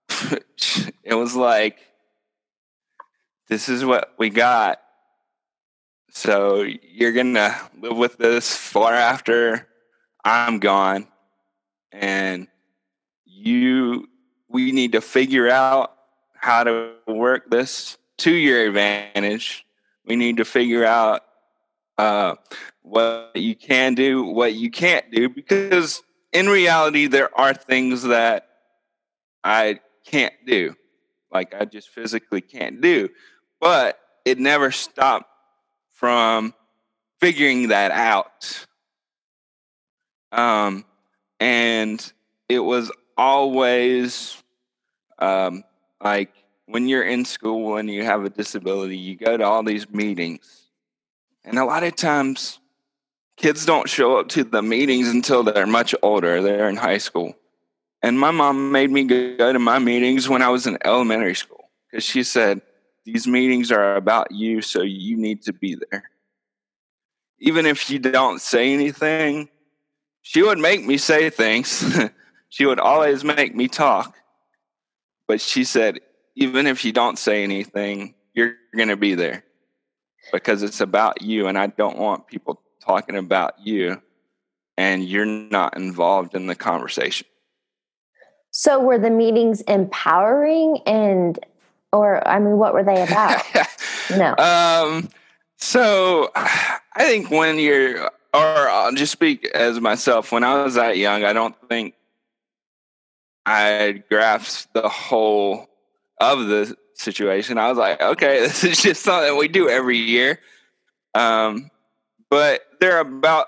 it 1.05 1.15
was 1.15 1.35
like 1.35 1.79
this 3.49 3.69
is 3.69 3.85
what 3.85 4.13
we 4.19 4.29
got. 4.29 4.81
So 6.11 6.63
you're 6.63 7.13
gonna 7.13 7.57
live 7.81 7.97
with 7.97 8.19
this 8.19 8.55
far 8.55 8.95
after 8.95 9.67
i'm 10.25 10.59
gone. 10.59 11.07
And 11.93 12.49
you 13.25 14.09
we 14.49 14.73
need 14.73 14.93
to 14.93 15.01
figure 15.01 15.49
out 15.49 15.95
how 16.35 16.65
to 16.65 16.93
work 17.07 17.51
this 17.51 17.97
to 18.19 18.33
your 18.33 18.67
advantage. 18.67 19.65
We 20.05 20.17
need 20.17 20.39
to 20.39 20.45
figure 20.45 20.85
out 20.85 21.23
uh, 21.97 22.37
what 22.83 23.33
you 23.35 23.55
can 23.55 23.95
do, 23.95 24.25
what 24.25 24.55
you 24.55 24.71
can't 24.71 25.11
do, 25.11 25.29
because 25.29 26.03
in 26.33 26.49
reality, 26.49 27.07
there 27.07 27.37
are 27.39 27.55
things 27.55 28.03
that 28.05 28.49
I 29.43 29.81
can't 30.05 30.35
do, 30.47 30.75
like 31.33 31.55
I 31.55 31.65
just 31.65 31.89
physically 31.89 32.41
can't 32.41 32.81
do. 32.81 33.09
But 33.61 33.99
it 34.25 34.39
never 34.39 34.71
stopped 34.71 35.31
from 35.93 36.55
figuring 37.21 37.69
that 37.69 37.91
out. 37.91 38.67
Um, 40.31 40.85
and 41.41 42.13
it 42.49 42.61
was 42.61 42.93
always 43.17 44.41
um, 45.19 45.65
like 46.03 46.33
when 46.69 46.87
you're 46.87 47.03
in 47.03 47.25
school 47.25 47.79
and 47.79 47.91
you 47.91 48.05
have 48.05 48.25
a 48.25 48.31
disability, 48.31 48.97
you 48.97 49.17
go 49.17 49.37
to 49.37 49.45
all 49.45 49.63
these 49.63 49.89
meetings. 49.91 50.67
And 51.45 51.59
a 51.59 51.65
lot 51.65 51.83
of 51.83 51.97
times, 51.97 52.59
kids 53.37 53.65
don't 53.65 53.89
show 53.89 54.19
up 54.19 54.29
to 54.31 54.45
the 54.45 54.63
meetings 54.63 55.09
until 55.09 55.43
they're 55.43 55.67
much 55.67 55.95
older. 56.03 56.43
They're 56.43 56.69
in 56.69 56.77
high 56.77 56.99
school. 56.99 57.35
And 58.03 58.21
my 58.21 58.31
mom 58.31 58.71
made 58.71 58.91
me 58.91 59.05
go 59.05 59.53
to 59.53 59.59
my 59.59 59.79
meetings 59.79 60.29
when 60.29 60.43
I 60.43 60.51
was 60.51 60.67
in 60.67 60.79
elementary 60.85 61.35
school 61.35 61.71
because 61.91 62.05
she 62.05 62.23
said, 62.23 62.61
These 63.05 63.27
meetings 63.27 63.73
are 63.73 63.97
about 63.97 64.31
you, 64.31 64.61
so 64.61 64.83
you 64.83 65.17
need 65.17 65.43
to 65.45 65.55
be 65.55 65.77
there. 65.91 66.11
Even 67.41 67.65
if 67.65 67.89
you 67.89 67.99
don't 67.99 68.41
say 68.41 68.75
anything, 68.75 69.49
she 70.21 70.43
would 70.43 70.59
make 70.59 70.85
me 70.85 70.99
say 70.99 71.31
things. 71.31 71.99
she 72.51 72.67
would 72.67 72.79
always 72.79 73.25
make 73.25 73.55
me 73.55 73.69
talk. 73.69 74.17
But 75.27 75.41
she 75.41 75.65
said, 75.65 76.01
even 76.39 76.69
if 76.69 76.85
you 76.85 76.93
don't 76.93 77.19
say 77.19 77.43
anything, 77.43 78.15
you're 78.33 78.55
going 78.77 78.89
to 78.89 78.97
be 78.97 79.17
there 79.17 79.43
because 80.33 80.63
it's 80.63 80.81
about 80.81 81.21
you. 81.21 81.49
And 81.49 81.59
I 81.59 81.67
don't 81.67 81.99
want 81.99 82.29
people 82.29 82.63
talking 82.81 83.17
about 83.17 83.55
you 83.59 84.01
and 84.77 85.05
you're 85.05 85.27
not 85.27 85.77
involved 85.77 86.37
in 86.37 86.47
the 86.47 86.55
conversation. 86.55 87.27
So, 88.53 88.79
were 88.79 88.99
the 88.99 89.11
meetings 89.11 89.63
empowering 89.63 90.79
and, 90.87 91.39
or, 91.93 92.27
I 92.27 92.39
mean, 92.39 92.57
what 92.57 92.73
were 92.73 92.85
they 92.85 93.03
about? 93.03 93.43
no. 94.11 94.37
Um, 94.37 95.11
so, 95.57 96.31
I 96.35 96.79
think 96.99 97.31
when 97.31 97.59
you're, 97.59 98.05
or 98.33 98.69
I'll 98.69 98.95
just 98.95 99.13
speak 99.13 99.45
as 99.55 99.81
myself, 99.81 100.31
when 100.31 100.45
I 100.45 100.63
was 100.63 100.75
that 100.75 100.97
young, 100.97 101.25
I 101.25 101.33
don't 101.33 101.57
think 101.69 101.95
I 103.45 104.03
grasped 104.09 104.73
the 104.73 104.89
whole 104.89 105.68
of 106.21 106.47
the 106.47 106.77
situation. 106.95 107.59
I 107.59 107.69
was 107.69 107.79
like, 107.79 108.01
okay, 108.01 108.41
this 108.47 108.65
is 108.65 108.83
just 108.83 109.03
something 109.03 109.37
we 109.37 109.49
do 109.49 109.69
every 109.69 109.99
year. 109.99 110.41
Um, 111.15 111.71
but 112.31 112.63
they're 112.81 113.01
about 113.01 113.47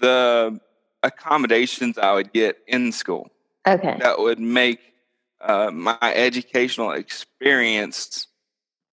the 0.00 0.60
accommodations 1.02 1.98
I 1.98 2.12
would 2.12 2.32
get 2.32 2.58
in 2.66 2.92
school. 2.92 3.30
Okay. 3.66 3.96
That 4.00 4.18
would 4.18 4.38
make 4.38 4.80
uh, 5.40 5.70
my 5.72 5.96
educational 6.02 6.92
experience 6.92 8.26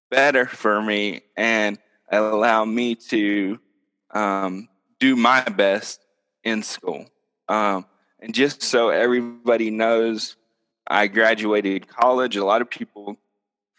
better 0.09 0.45
for 0.45 0.81
me 0.81 1.21
and 1.37 1.77
allow 2.11 2.65
me 2.65 2.95
to 2.95 3.59
um, 4.11 4.67
do 4.99 5.15
my 5.15 5.41
best 5.43 5.99
in 6.43 6.63
school. 6.63 7.05
Um, 7.47 7.85
and 8.19 8.33
just 8.33 8.61
so 8.61 8.89
everybody 8.89 9.69
knows 9.69 10.35
I 10.89 11.07
graduated 11.07 11.87
college. 11.87 12.35
A 12.35 12.43
lot 12.43 12.61
of 12.61 12.69
people 12.69 13.17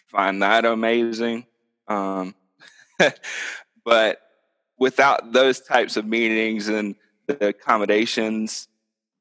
find 0.08 0.42
that 0.42 0.64
amazing. 0.64 1.46
Um, 1.88 2.34
but 3.84 4.20
without 4.78 5.32
those 5.32 5.60
types 5.60 5.96
of 5.96 6.06
meetings 6.06 6.68
and 6.68 6.94
the 7.26 7.48
accommodations, 7.48 8.68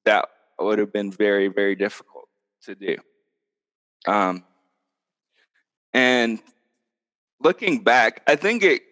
that 0.05 0.29
would 0.59 0.79
have 0.79 0.93
been 0.93 1.11
very, 1.11 1.47
very 1.47 1.75
difficult 1.75 2.27
to 2.63 2.75
do. 2.75 2.97
Um, 4.07 4.43
and 5.93 6.39
looking 7.41 7.83
back, 7.83 8.21
I 8.27 8.35
think 8.35 8.63
it 8.63 8.83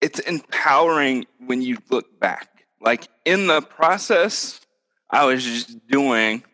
it's 0.00 0.18
empowering 0.18 1.24
when 1.46 1.62
you 1.62 1.78
look 1.88 2.20
back. 2.20 2.66
Like 2.78 3.08
in 3.24 3.46
the 3.46 3.62
process, 3.62 4.60
I 5.10 5.24
was 5.24 5.42
just 5.42 5.86
doing 5.86 6.44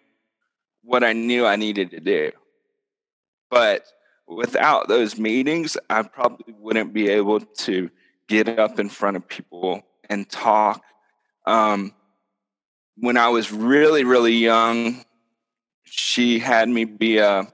what 0.82 1.04
I 1.04 1.12
knew 1.12 1.46
I 1.46 1.56
needed 1.56 1.90
to 1.92 2.00
do. 2.00 2.32
But 3.50 3.84
without 4.26 4.88
those 4.88 5.18
meetings, 5.18 5.76
I 5.88 6.02
probably 6.02 6.54
wouldn't 6.58 6.92
be 6.92 7.08
able 7.08 7.40
to 7.40 7.90
get 8.28 8.48
up 8.48 8.78
in 8.78 8.88
front 8.88 9.16
of 9.16 9.26
people 9.26 9.82
and 10.08 10.28
talk. 10.28 10.82
Um, 11.46 11.92
when 12.96 13.16
I 13.16 13.28
was 13.28 13.50
really, 13.50 14.04
really 14.04 14.34
young, 14.34 15.04
she 15.84 16.38
had 16.38 16.68
me 16.68 16.84
be 16.84 17.18
a 17.18 17.52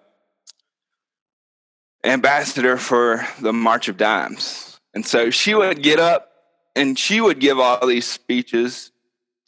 ambassador 2.05 2.77
for 2.77 3.27
the 3.41 3.53
March 3.53 3.89
of 3.89 3.97
Dimes. 3.97 4.79
And 4.95 5.05
so 5.05 5.31
she 5.31 5.55
would 5.55 5.83
get 5.83 5.99
up 5.99 6.31
and 6.75 6.99
she 6.99 7.21
would 7.21 7.41
give 7.41 7.59
all 7.59 7.87
these 7.87 8.07
speeches 8.07 8.93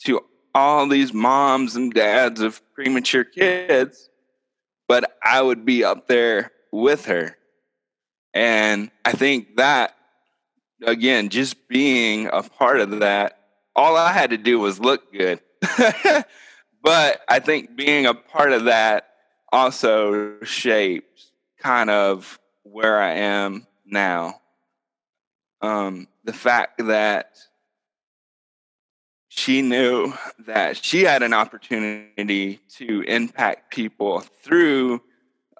to 0.04 0.24
all 0.58 0.88
these 0.88 1.14
moms 1.14 1.76
and 1.76 1.94
dads 1.94 2.40
of 2.40 2.60
premature 2.74 3.24
kids, 3.24 4.10
but 4.88 5.16
I 5.22 5.40
would 5.40 5.64
be 5.64 5.84
up 5.84 6.08
there 6.08 6.50
with 6.72 7.06
her. 7.06 7.36
And 8.34 8.90
I 9.04 9.12
think 9.12 9.56
that, 9.56 9.94
again, 10.82 11.28
just 11.28 11.68
being 11.68 12.28
a 12.32 12.42
part 12.42 12.80
of 12.80 13.00
that, 13.00 13.38
all 13.76 13.96
I 13.96 14.12
had 14.12 14.30
to 14.30 14.36
do 14.36 14.58
was 14.58 14.80
look 14.80 15.12
good. 15.12 15.40
but 16.82 17.20
I 17.28 17.38
think 17.38 17.76
being 17.76 18.06
a 18.06 18.14
part 18.14 18.52
of 18.52 18.64
that 18.64 19.08
also 19.52 20.40
shaped 20.42 21.24
kind 21.58 21.88
of 21.88 22.38
where 22.64 23.00
I 23.00 23.14
am 23.14 23.66
now. 23.86 24.40
Um, 25.60 26.08
the 26.24 26.32
fact 26.32 26.84
that 26.86 27.36
she 29.38 29.62
knew 29.62 30.12
that 30.46 30.76
she 30.84 31.04
had 31.04 31.22
an 31.22 31.32
opportunity 31.32 32.58
to 32.68 33.02
impact 33.02 33.70
people 33.70 34.20
through, 34.42 35.00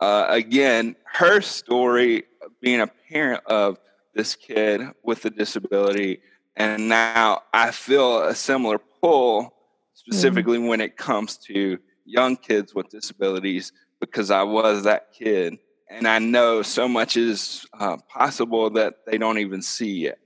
uh, 0.01 0.27
again, 0.29 0.97
her 1.05 1.41
story 1.41 2.25
being 2.61 2.81
a 2.81 2.89
parent 3.09 3.45
of 3.47 3.79
this 4.15 4.35
kid 4.35 4.83
with 5.05 5.25
a 5.27 5.31
disability. 5.31 6.21
And 6.57 6.89
now 6.89 7.43
I 7.55 7.71
feel 7.71 8.25
a 8.25 8.35
similar 8.35 8.79
pull, 8.79 9.55
specifically 9.95 10.59
mm-hmm. 10.59 10.67
when 10.67 10.81
it 10.81 10.97
comes 10.97 11.37
to 11.47 11.79
young 12.05 12.37
kids 12.37 12.75
with 12.75 12.89
disabilities 12.89 13.71
because 14.01 14.33
I 14.33 14.43
was 14.43 14.83
that 14.85 15.13
kid. 15.13 15.57
And 15.89 16.09
I 16.09 16.19
know 16.19 16.63
so 16.63 16.89
much 16.89 17.17
is 17.17 17.65
uh, 17.79 17.97
possible 18.09 18.71
that 18.71 19.07
they 19.07 19.19
don't 19.19 19.39
even 19.39 19.63
see 19.63 20.01
yet. 20.01 20.19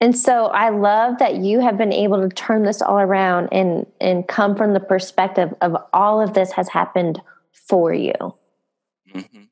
And 0.00 0.16
so 0.16 0.46
I 0.46 0.68
love 0.68 1.18
that 1.18 1.36
you 1.36 1.60
have 1.60 1.78
been 1.78 1.92
able 1.92 2.20
to 2.20 2.28
turn 2.28 2.64
this 2.64 2.82
all 2.82 2.98
around 2.98 3.48
and 3.50 3.86
and 4.00 4.28
come 4.28 4.54
from 4.54 4.74
the 4.74 4.80
perspective 4.80 5.54
of 5.62 5.76
all 5.92 6.20
of 6.20 6.34
this 6.34 6.52
has 6.52 6.68
happened 6.68 7.20
for 7.52 7.94
you. 7.94 8.12
Mm-hmm. 9.14 9.44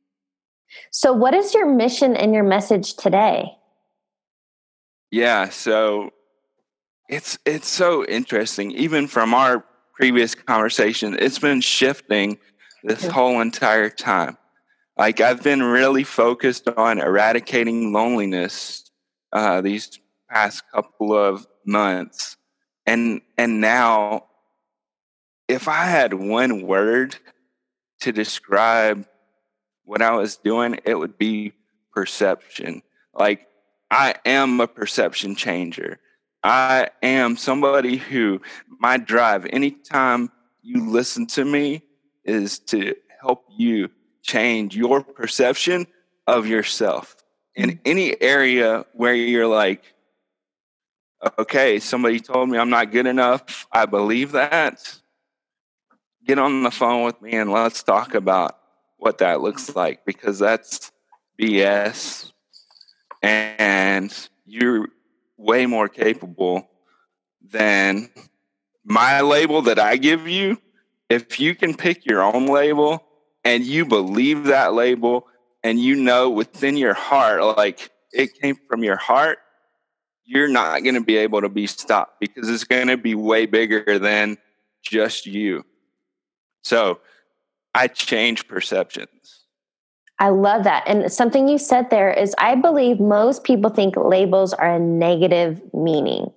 So 0.91 1.13
what 1.13 1.35
is 1.35 1.55
your 1.55 1.67
mission 1.67 2.15
and 2.15 2.35
your 2.35 2.45
message 2.45 2.95
today? 2.95 3.57
Yeah, 5.11 5.49
so 5.49 6.11
it's 7.09 7.39
it's 7.47 7.69
so 7.69 8.05
interesting 8.05 8.71
even 8.73 9.07
from 9.09 9.33
our 9.35 9.65
previous 9.95 10.35
conversation 10.35 11.17
it's 11.19 11.39
been 11.39 11.61
shifting 11.61 12.39
this 12.83 13.07
whole 13.07 13.41
entire 13.41 13.89
time. 13.89 14.37
Like 14.99 15.21
I've 15.23 15.43
been 15.43 15.63
really 15.63 16.05
focused 16.05 16.69
on 16.69 16.99
eradicating 16.99 17.93
loneliness 17.95 18.91
uh, 19.33 19.61
these 19.63 19.99
past 20.35 20.65
couple 20.73 21.17
of 21.17 21.47
months 21.65 22.37
and 22.87 23.21
and 23.39 23.61
now 23.61 24.25
if 25.49 25.69
i 25.69 25.85
had 25.85 26.13
one 26.13 26.63
word 26.67 27.17
to 28.01 28.13
describe 28.13 29.07
what 29.85 30.03
i 30.03 30.11
was 30.11 30.37
doing 30.37 30.79
it 30.85 30.99
would 30.99 31.17
be 31.17 31.53
perception. 31.95 32.83
Like 33.15 33.47
i 33.91 34.15
am 34.27 34.61
a 34.61 34.67
perception 34.67 35.35
changer. 35.37 35.99
I 36.43 36.89
am 37.03 37.37
somebody 37.37 37.97
who 37.97 38.43
my 38.79 38.99
drive 38.99 39.47
anytime 39.47 40.31
you 40.63 40.91
listen 40.91 41.27
to 41.29 41.45
me 41.45 41.83
is 42.25 42.59
to 42.59 42.95
help 43.23 43.45
you 43.57 43.89
change 44.23 44.77
your 44.77 45.03
perception 45.03 45.87
of 46.27 46.47
yourself. 46.47 47.17
In 47.55 47.71
mm. 47.71 47.79
any 47.85 48.21
area 48.21 48.85
where 48.93 49.15
you're 49.15 49.47
like 49.47 49.94
okay, 51.39 51.79
somebody 51.79 52.21
told 52.21 52.49
me 52.49 52.59
I'm 52.59 52.71
not 52.71 52.91
good 52.91 53.07
enough. 53.07 53.67
I 53.73 53.87
believe 53.87 54.33
that. 54.33 54.99
Get 56.25 56.39
on 56.39 56.63
the 56.63 56.71
phone 56.71 57.05
with 57.05 57.21
me 57.21 57.33
and 57.33 57.53
let's 57.53 57.83
talk 57.83 58.15
about 58.15 58.59
what 58.97 59.19
that 59.19 59.41
looks 59.43 59.77
like 59.77 60.05
because 60.07 60.39
that's 60.39 60.91
BS. 61.39 62.33
And 63.23 64.13
you're 64.47 64.89
way 65.37 65.67
more 65.67 65.89
capable 65.89 66.69
than 67.43 68.09
my 68.85 69.21
label 69.21 69.63
that 69.63 69.79
I 69.79 69.97
give 69.97 70.27
you. 70.27 70.59
If 71.11 71.39
you 71.39 71.55
can 71.55 71.75
pick 71.75 72.07
your 72.07 72.23
own 72.23 72.47
label 72.47 73.05
and 73.45 73.65
you 73.65 73.85
believe 73.85 74.45
that 74.45 74.73
label 74.73 75.27
and 75.63 75.79
you 75.79 75.97
know 75.97 76.31
within 76.31 76.77
your 76.77 76.95
heart, 76.95 77.43
like 77.59 77.91
it 78.13 78.41
came 78.41 78.57
from 78.69 78.83
your 78.83 78.97
heart, 78.97 79.39
you're 80.25 80.49
not 80.49 80.83
going 80.83 80.95
to 80.95 81.01
be 81.01 81.17
able 81.17 81.41
to 81.41 81.49
be 81.49 81.67
stopped 81.67 82.21
because 82.21 82.49
it's 82.49 82.65
going 82.65 82.89
to 82.89 82.97
be 82.97 83.15
way 83.15 83.47
bigger 83.47 83.99
than 83.99 84.39
just 84.83 85.27
you. 85.27 85.65
So 86.63 87.01
I 87.75 87.89
change 87.89 88.49
perceptions. 88.49 89.09
I 90.19 90.29
love 90.29 90.65
that. 90.65 90.85
And 90.87 91.13
something 91.13 91.49
you 91.49 91.59
said 91.59 91.91
there 91.91 92.13
is 92.13 92.35
I 92.39 92.55
believe 92.55 93.01
most 93.01 93.45
people 93.45 93.71
think 93.71 93.97
labels 93.97 94.53
are 94.53 94.77
a 94.77 94.79
negative 94.79 95.61
meaning 95.75 96.33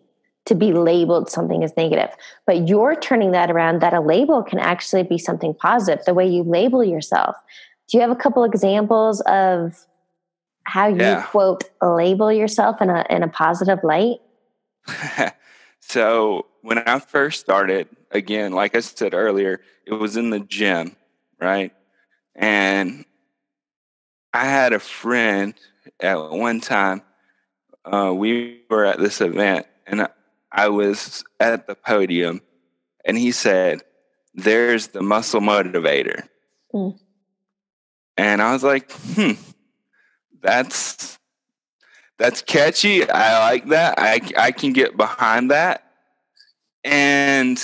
to 0.45 0.55
be 0.55 0.73
labeled 0.73 1.29
something 1.29 1.63
as 1.63 1.75
negative. 1.77 2.09
But 2.45 2.67
you're 2.67 2.95
turning 2.95 3.31
that 3.31 3.51
around 3.51 3.81
that 3.81 3.93
a 3.93 3.99
label 3.99 4.41
can 4.41 4.59
actually 4.59 5.03
be 5.03 5.17
something 5.17 5.53
positive, 5.53 6.05
the 6.05 6.13
way 6.13 6.27
you 6.27 6.43
label 6.43 6.83
yourself. 6.83 7.35
Do 7.87 7.97
you 7.97 8.01
have 8.01 8.11
a 8.11 8.15
couple 8.15 8.43
examples 8.43 9.21
of 9.21 9.85
how 10.67 10.87
you 10.87 10.97
yeah. 10.97 11.23
quote 11.23 11.63
label 11.81 12.31
yourself 12.31 12.81
in 12.81 12.89
a 12.89 13.05
in 13.09 13.23
a 13.23 13.27
positive 13.27 13.79
light? 13.83 14.17
so 15.79 16.45
when 16.61 16.79
I 16.79 16.99
first 16.99 17.39
started, 17.39 17.87
again, 18.11 18.51
like 18.51 18.75
I 18.75 18.81
said 18.81 19.13
earlier, 19.13 19.61
it 19.85 19.93
was 19.93 20.17
in 20.17 20.29
the 20.29 20.41
gym, 20.41 20.95
right? 21.39 21.73
And 22.35 23.05
I 24.33 24.45
had 24.45 24.73
a 24.73 24.79
friend 24.79 25.53
at 26.01 26.15
one 26.15 26.59
time. 26.59 27.01
Uh, 27.85 28.13
we 28.13 28.63
were 28.69 28.83
at 28.83 28.99
this 28.99 29.21
event, 29.21 29.65
and 29.87 30.09
I 30.51 30.67
was 30.67 31.23
at 31.39 31.65
the 31.65 31.75
podium, 31.75 32.41
and 33.05 33.17
he 33.17 33.31
said, 33.31 33.83
"There's 34.33 34.87
the 34.87 35.01
muscle 35.01 35.39
motivator," 35.39 36.27
mm. 36.73 36.99
and 38.17 38.41
I 38.41 38.51
was 38.51 38.65
like, 38.65 38.91
"Hmm." 38.91 39.31
That's 40.41 41.17
that's 42.17 42.41
catchy. 42.41 43.09
I 43.09 43.39
like 43.39 43.67
that. 43.69 43.95
I 43.97 44.21
I 44.37 44.51
can 44.51 44.73
get 44.73 44.97
behind 44.97 45.51
that. 45.51 45.83
And 46.83 47.61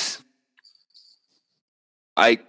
like 2.18 2.46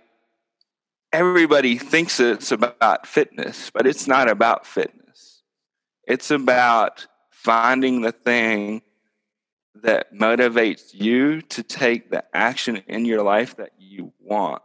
everybody 1.13 1.79
thinks 1.79 2.21
it's 2.21 2.53
about 2.53 3.07
fitness, 3.07 3.71
but 3.71 3.87
it's 3.87 4.07
not 4.07 4.29
about 4.29 4.67
fitness. 4.67 5.43
It's 6.07 6.31
about 6.31 7.07
finding 7.31 8.03
the 8.03 8.13
thing 8.13 8.83
that 9.83 10.15
motivates 10.15 10.93
you 10.93 11.43
to 11.43 11.63
take 11.63 12.11
the 12.11 12.25
action 12.35 12.83
in 12.87 13.05
your 13.05 13.23
life 13.23 13.57
that 13.57 13.73
you 13.79 14.13
want. 14.21 14.63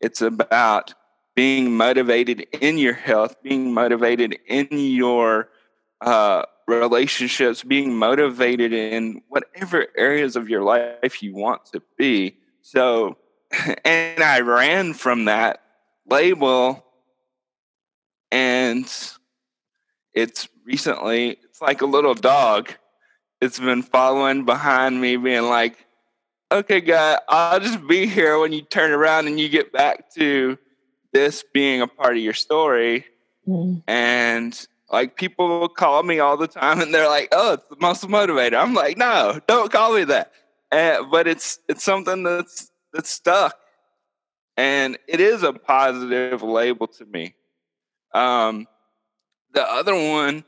It's 0.00 0.22
about 0.22 0.94
being 1.34 1.76
motivated 1.76 2.46
in 2.60 2.78
your 2.78 2.94
health, 2.94 3.42
being 3.42 3.72
motivated 3.72 4.38
in 4.46 4.68
your 4.70 5.48
uh, 6.00 6.44
relationships, 6.66 7.62
being 7.62 7.94
motivated 7.94 8.72
in 8.72 9.22
whatever 9.28 9.86
areas 9.96 10.36
of 10.36 10.48
your 10.48 10.62
life 10.62 11.22
you 11.22 11.34
want 11.34 11.64
to 11.66 11.82
be. 11.98 12.36
So, 12.62 13.16
and 13.84 14.22
I 14.22 14.40
ran 14.40 14.94
from 14.94 15.26
that 15.26 15.62
label, 16.08 16.84
and 18.30 18.90
it's 20.12 20.48
recently, 20.64 21.38
it's 21.44 21.60
like 21.60 21.82
a 21.82 21.86
little 21.86 22.14
dog. 22.14 22.72
It's 23.40 23.58
been 23.58 23.82
following 23.82 24.44
behind 24.44 25.00
me, 25.00 25.16
being 25.16 25.42
like, 25.42 25.84
okay, 26.50 26.80
guy, 26.80 27.18
I'll 27.28 27.60
just 27.60 27.86
be 27.86 28.06
here 28.06 28.38
when 28.38 28.52
you 28.52 28.62
turn 28.62 28.92
around 28.92 29.26
and 29.26 29.38
you 29.40 29.48
get 29.48 29.72
back 29.72 30.14
to 30.14 30.56
this 31.14 31.44
being 31.54 31.80
a 31.80 31.86
part 31.86 32.16
of 32.16 32.22
your 32.22 32.34
story. 32.34 33.06
Mm. 33.48 33.82
And 33.86 34.66
like 34.90 35.16
people 35.16 35.68
call 35.68 36.02
me 36.02 36.18
all 36.18 36.36
the 36.36 36.48
time 36.48 36.80
and 36.80 36.92
they're 36.92 37.08
like, 37.08 37.28
oh, 37.32 37.54
it's 37.54 37.64
the 37.70 37.76
muscle 37.80 38.10
motivator. 38.10 38.60
I'm 38.60 38.74
like, 38.74 38.98
no, 38.98 39.40
don't 39.46 39.72
call 39.72 39.94
me 39.94 40.04
that. 40.04 40.32
Uh, 40.70 41.04
but 41.10 41.26
it's 41.26 41.60
it's 41.68 41.84
something 41.84 42.24
that's 42.24 42.70
that's 42.92 43.08
stuck. 43.08 43.56
And 44.56 44.98
it 45.08 45.20
is 45.20 45.42
a 45.42 45.52
positive 45.52 46.42
label 46.42 46.86
to 46.88 47.06
me. 47.06 47.34
Um, 48.12 48.66
the 49.52 49.62
other 49.62 49.94
one 49.94 50.44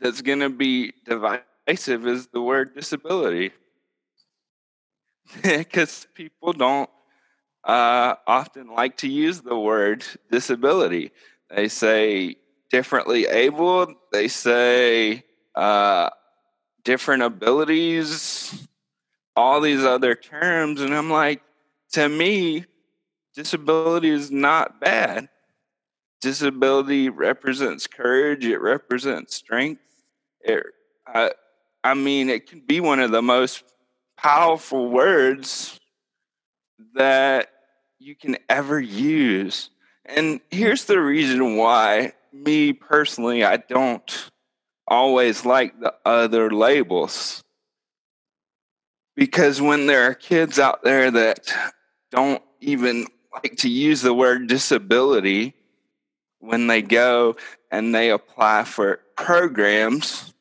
that's 0.00 0.20
going 0.20 0.40
to 0.40 0.50
be 0.50 0.92
divisive 1.04 2.06
is 2.06 2.26
the 2.28 2.40
word 2.40 2.74
disability. 2.74 3.52
Because 5.42 6.06
people 6.14 6.52
don't 6.52 6.88
uh, 7.66 8.14
often 8.28 8.68
like 8.68 8.96
to 8.98 9.08
use 9.08 9.40
the 9.40 9.58
word 9.58 10.04
disability. 10.30 11.10
They 11.50 11.68
say 11.68 12.36
differently 12.70 13.26
able, 13.26 13.92
they 14.12 14.28
say 14.28 15.24
uh, 15.54 16.10
different 16.84 17.24
abilities, 17.24 18.68
all 19.34 19.60
these 19.60 19.84
other 19.84 20.14
terms. 20.14 20.80
And 20.80 20.94
I'm 20.94 21.10
like, 21.10 21.42
to 21.92 22.08
me, 22.08 22.64
disability 23.34 24.10
is 24.10 24.30
not 24.30 24.80
bad. 24.80 25.28
Disability 26.20 27.08
represents 27.08 27.86
courage, 27.86 28.44
it 28.44 28.58
represents 28.58 29.34
strength. 29.34 29.82
It, 30.40 30.62
I, 31.06 31.32
I 31.82 31.94
mean, 31.94 32.30
it 32.30 32.48
can 32.48 32.60
be 32.60 32.80
one 32.80 33.00
of 33.00 33.10
the 33.10 33.22
most 33.22 33.64
powerful 34.16 34.88
words 34.88 35.78
that 36.94 37.50
you 37.98 38.14
can 38.14 38.36
ever 38.48 38.78
use. 38.80 39.70
And 40.04 40.40
here's 40.50 40.84
the 40.84 41.00
reason 41.00 41.56
why, 41.56 42.12
me 42.32 42.72
personally, 42.72 43.44
I 43.44 43.56
don't 43.56 44.30
always 44.86 45.44
like 45.44 45.78
the 45.80 45.94
other 46.04 46.50
labels. 46.50 47.42
Because 49.16 49.60
when 49.60 49.86
there 49.86 50.04
are 50.04 50.14
kids 50.14 50.58
out 50.58 50.84
there 50.84 51.10
that 51.10 51.52
don't 52.10 52.42
even 52.60 53.06
like 53.32 53.56
to 53.58 53.68
use 53.68 54.02
the 54.02 54.14
word 54.14 54.46
disability 54.46 55.54
when 56.38 56.66
they 56.66 56.82
go 56.82 57.36
and 57.70 57.94
they 57.94 58.10
apply 58.10 58.64
for 58.64 59.00
programs 59.16 60.34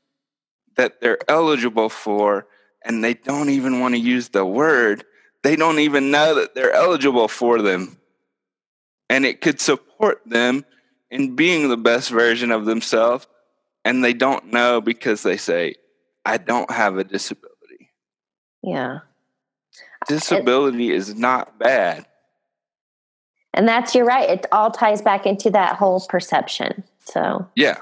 that 0.76 1.00
they're 1.00 1.18
eligible 1.30 1.90
for 1.90 2.48
and 2.84 3.04
they 3.04 3.14
don't 3.14 3.50
even 3.50 3.80
want 3.80 3.96
to 3.96 4.00
use 4.00 4.30
the 4.30 4.46
word 4.46 5.06
they 5.46 5.56
don't 5.56 5.80
even 5.80 6.10
know 6.10 6.36
that 6.36 6.56
they're 6.56 6.74
eligible 6.74 7.28
for 7.28 7.62
them. 7.62 7.98
And 9.10 9.26
it 9.26 9.42
could 9.42 9.62
support 9.62 10.22
them 10.26 10.66
in 11.12 11.36
being 11.36 11.70
the 11.70 11.78
best 11.78 12.10
version 12.10 12.52
of 12.52 12.66
themselves. 12.66 13.28
And 13.84 14.04
they 14.04 14.14
don't 14.14 14.52
know 14.52 14.82
because 14.82 15.22
they 15.22 15.38
say, 15.38 15.76
I 16.26 16.38
don't 16.38 16.72
have 16.72 16.98
a 16.98 17.04
disability. 17.04 17.92
Yeah. 18.64 19.02
Disability 20.08 20.92
it, 20.92 20.96
is 20.96 21.14
not 21.14 21.60
bad. 21.60 22.08
And 23.54 23.68
that's, 23.68 23.94
you're 23.94 24.06
right. 24.06 24.28
It 24.28 24.48
all 24.52 24.72
ties 24.72 25.04
back 25.04 25.28
into 25.28 25.52
that 25.52 25.76
whole 25.76 26.04
perception. 26.10 26.84
So, 27.04 27.48
yeah. 27.56 27.78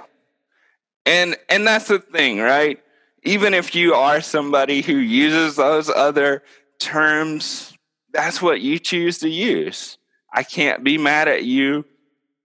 And, 1.06 1.38
and 1.47 1.65
that's 1.65 1.88
the 1.88 1.99
thing, 1.99 2.39
right? 2.39 2.84
Even 3.23 3.54
if 3.54 3.73
you 3.73 3.93
are 3.93 4.19
somebody 4.19 4.82
who 4.82 4.97
uses 4.97 5.56
those 5.56 5.89
other 5.89 6.43
terms, 6.84 7.78
that's 8.12 8.41
what 8.41 8.62
you 8.62 8.78
choose 8.78 9.19
to 9.19 9.30
use. 9.30 9.98
I 10.34 10.43
can't 10.43 10.84
be 10.84 10.98
mad 10.98 11.28
at 11.28 11.43
you 11.43 11.86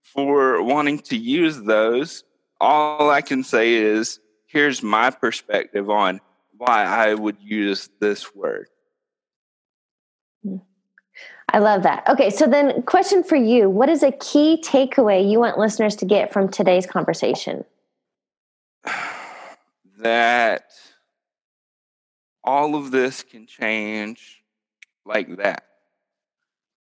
for 0.03 0.63
wanting 0.63 1.01
to 1.01 1.17
use 1.17 1.61
those. 1.63 2.25
All 2.61 3.11
I 3.11 3.21
can 3.21 3.43
say 3.43 3.75
is 3.75 4.21
here's 4.47 4.83
my 4.83 5.11
perspective 5.11 5.91
on 5.91 6.21
why 6.57 6.85
I 6.85 7.15
would 7.15 7.37
use 7.41 7.91
this 8.01 8.35
word. 8.35 8.69
I 11.51 11.59
love 11.61 11.83
that. 11.83 12.07
Okay, 12.09 12.31
so 12.31 12.47
then, 12.47 12.83
question 12.83 13.23
for 13.23 13.37
you 13.37 13.71
What 13.71 13.89
is 13.89 14.03
a 14.03 14.13
key 14.13 14.63
takeaway 14.65 15.29
you 15.29 15.39
want 15.39 15.59
listeners 15.59 15.97
to 15.97 16.05
get 16.05 16.33
from 16.33 16.49
today's 16.49 16.87
conversation? 16.87 17.65
That 20.01 20.71
all 22.45 22.75
of 22.75 22.91
this 22.91 23.23
can 23.23 23.47
change 23.47 24.43
like 25.05 25.37
that. 25.39 25.65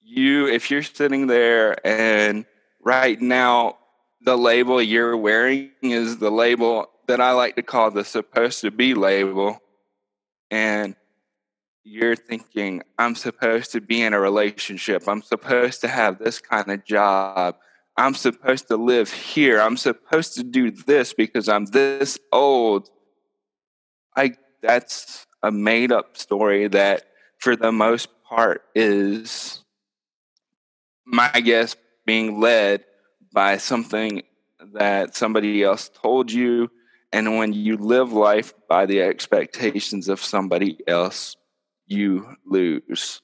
You, 0.01 0.47
if 0.47 0.69
you're 0.69 0.83
sitting 0.83 1.27
there 1.27 1.75
and 1.85 2.45
right 2.81 3.19
now 3.19 3.77
the 4.21 4.37
label 4.37 4.81
you're 4.81 5.17
wearing 5.17 5.71
is 5.81 6.17
the 6.17 6.31
label 6.31 6.89
that 7.07 7.21
I 7.21 7.31
like 7.31 7.55
to 7.55 7.63
call 7.63 7.91
the 7.91 8.03
supposed 8.03 8.61
to 8.61 8.71
be 8.71 8.93
label. 8.93 9.59
And 10.49 10.95
you're 11.83 12.15
thinking, 12.15 12.81
I'm 12.97 13.15
supposed 13.15 13.71
to 13.73 13.81
be 13.81 14.01
in 14.01 14.13
a 14.13 14.19
relationship. 14.19 15.07
I'm 15.07 15.21
supposed 15.21 15.81
to 15.81 15.87
have 15.87 16.17
this 16.17 16.39
kind 16.39 16.71
of 16.71 16.83
job. 16.83 17.57
I'm 17.97 18.15
supposed 18.15 18.67
to 18.69 18.77
live 18.77 19.11
here. 19.11 19.61
I'm 19.61 19.77
supposed 19.77 20.33
to 20.35 20.43
do 20.43 20.71
this 20.71 21.13
because 21.13 21.47
I'm 21.47 21.65
this 21.65 22.17
old. 22.31 22.89
I 24.15 24.33
that's 24.61 25.27
a 25.45 25.51
made 25.51 25.91
up 25.91 26.17
story 26.17 26.67
that 26.67 27.03
for 27.37 27.55
the 27.55 27.71
most 27.71 28.09
part 28.23 28.63
is 28.73 29.63
my 31.05 31.29
guess 31.29 31.75
being 32.05 32.39
led 32.39 32.83
by 33.31 33.57
something 33.57 34.23
that 34.73 35.15
somebody 35.15 35.63
else 35.63 35.89
told 36.01 36.31
you 36.31 36.69
and 37.13 37.37
when 37.37 37.53
you 37.53 37.77
live 37.77 38.11
life 38.11 38.53
by 38.67 38.85
the 38.85 39.01
expectations 39.01 40.09
of 40.09 40.19
somebody 40.19 40.79
else, 40.87 41.37
you 41.87 42.35
lose. 42.45 43.21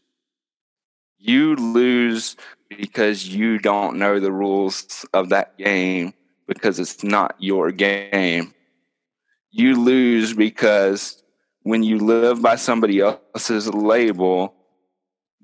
You 1.18 1.56
lose 1.56 2.38
because 2.70 3.28
you 3.28 3.58
don't 3.58 3.98
know 3.98 4.20
the 4.20 4.32
rules 4.32 5.06
of 5.14 5.30
that 5.30 5.58
game 5.58 6.14
because 6.48 6.80
it's 6.80 7.04
not 7.04 7.36
your 7.40 7.72
game. 7.72 8.54
You 9.52 9.76
lose 9.76 10.34
because 10.34 11.22
when 11.64 11.84
you 11.84 12.00
live 12.00 12.42
by 12.42 12.56
somebody 12.56 13.00
else's 13.00 13.72
label, 13.74 14.54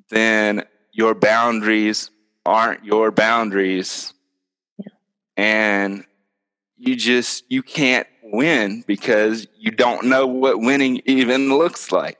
then 0.10 0.64
your 0.92 1.14
boundaries 1.14 2.10
aren't 2.46 2.84
your 2.86 3.12
boundaries. 3.12 4.14
Yeah. 4.78 4.88
And 5.36 6.06
you 6.78 6.96
just 6.96 7.44
you 7.50 7.62
can't 7.62 8.08
win 8.24 8.84
because 8.88 9.48
you 9.58 9.72
don't 9.72 10.06
know 10.06 10.26
what 10.28 10.60
winning 10.60 11.02
even 11.06 11.50
looks 11.50 11.92
like. 11.92 12.20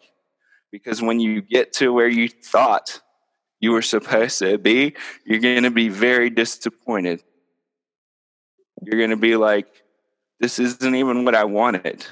Because 0.72 1.02
when 1.02 1.20
you 1.20 1.42
get 1.42 1.74
to 1.74 1.94
where 1.94 2.08
you 2.08 2.28
thought 2.28 3.02
you 3.60 3.72
were 3.72 3.82
supposed 3.82 4.40
to 4.40 4.58
be, 4.58 4.96
you're 5.26 5.40
going 5.40 5.64
to 5.64 5.72
be 5.72 5.90
very 5.90 6.30
disappointed. 6.30 7.24
You're 8.84 9.00
going 9.00 9.12
to 9.12 9.18
be 9.18 9.36
like, 9.36 9.68
this 10.40 10.60
isn't 10.60 10.96
even 10.96 11.26
what 11.26 11.36
I 11.36 11.46
wanted. 11.46 12.06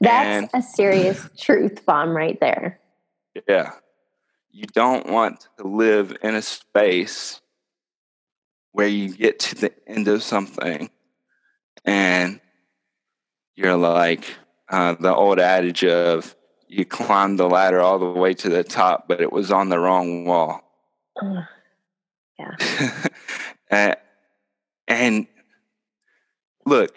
That's 0.00 0.50
and, 0.52 0.62
a 0.62 0.66
serious 0.66 1.28
truth 1.38 1.84
bomb 1.84 2.16
right 2.16 2.38
there. 2.40 2.80
Yeah. 3.48 3.72
You 4.50 4.64
don't 4.64 5.08
want 5.08 5.46
to 5.58 5.66
live 5.66 6.16
in 6.22 6.34
a 6.34 6.42
space 6.42 7.40
where 8.72 8.88
you 8.88 9.14
get 9.14 9.38
to 9.40 9.54
the 9.54 9.72
end 9.86 10.08
of 10.08 10.22
something 10.22 10.90
and 11.84 12.40
you're 13.54 13.76
like 13.76 14.24
uh, 14.68 14.96
the 14.98 15.14
old 15.14 15.38
adage 15.38 15.84
of 15.84 16.34
you 16.68 16.84
climbed 16.84 17.38
the 17.38 17.48
ladder 17.48 17.80
all 17.80 17.98
the 17.98 18.06
way 18.06 18.32
to 18.32 18.48
the 18.48 18.62
top, 18.62 19.08
but 19.08 19.20
it 19.20 19.32
was 19.32 19.50
on 19.50 19.68
the 19.68 19.78
wrong 19.78 20.24
wall. 20.24 20.62
Uh, 21.20 21.42
yeah. 22.38 23.06
and, 23.70 23.96
and 24.86 25.26
look, 26.64 26.96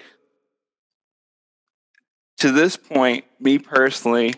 to 2.43 2.51
this 2.51 2.75
point, 2.75 3.23
me 3.39 3.57
personally, 3.57 4.33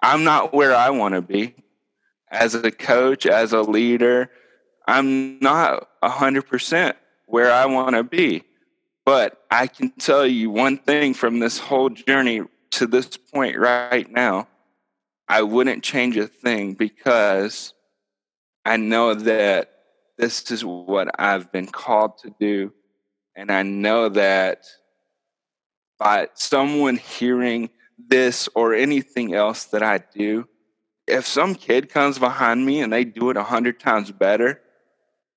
I'm 0.00 0.22
not 0.22 0.54
where 0.54 0.72
I 0.72 0.90
want 0.90 1.16
to 1.16 1.20
be. 1.20 1.56
As 2.30 2.54
a 2.54 2.70
coach, 2.70 3.26
as 3.26 3.52
a 3.52 3.62
leader, 3.62 4.30
I'm 4.86 5.40
not 5.40 5.88
100% 6.04 6.94
where 7.26 7.50
I 7.50 7.66
want 7.66 7.96
to 7.96 8.04
be. 8.04 8.44
But 9.04 9.42
I 9.50 9.66
can 9.66 9.90
tell 9.90 10.24
you 10.24 10.50
one 10.50 10.78
thing 10.78 11.12
from 11.14 11.40
this 11.40 11.58
whole 11.58 11.90
journey 11.90 12.42
to 12.70 12.86
this 12.86 13.16
point 13.16 13.58
right 13.58 14.08
now 14.08 14.46
I 15.28 15.42
wouldn't 15.42 15.82
change 15.82 16.16
a 16.16 16.28
thing 16.28 16.74
because 16.74 17.74
I 18.64 18.76
know 18.76 19.14
that 19.14 19.72
this 20.16 20.48
is 20.52 20.64
what 20.64 21.10
I've 21.18 21.50
been 21.50 21.66
called 21.66 22.18
to 22.18 22.32
do. 22.38 22.72
And 23.34 23.50
I 23.50 23.64
know 23.64 24.10
that 24.10 24.64
by 26.00 26.28
someone 26.34 26.96
hearing 26.96 27.68
this 28.08 28.48
or 28.54 28.74
anything 28.74 29.34
else 29.34 29.66
that 29.66 29.82
I 29.82 29.98
do, 29.98 30.48
if 31.06 31.26
some 31.26 31.54
kid 31.54 31.90
comes 31.90 32.18
behind 32.18 32.64
me 32.64 32.80
and 32.80 32.90
they 32.92 33.04
do 33.04 33.28
it 33.28 33.36
a 33.36 33.42
hundred 33.42 33.78
times 33.78 34.10
better, 34.10 34.62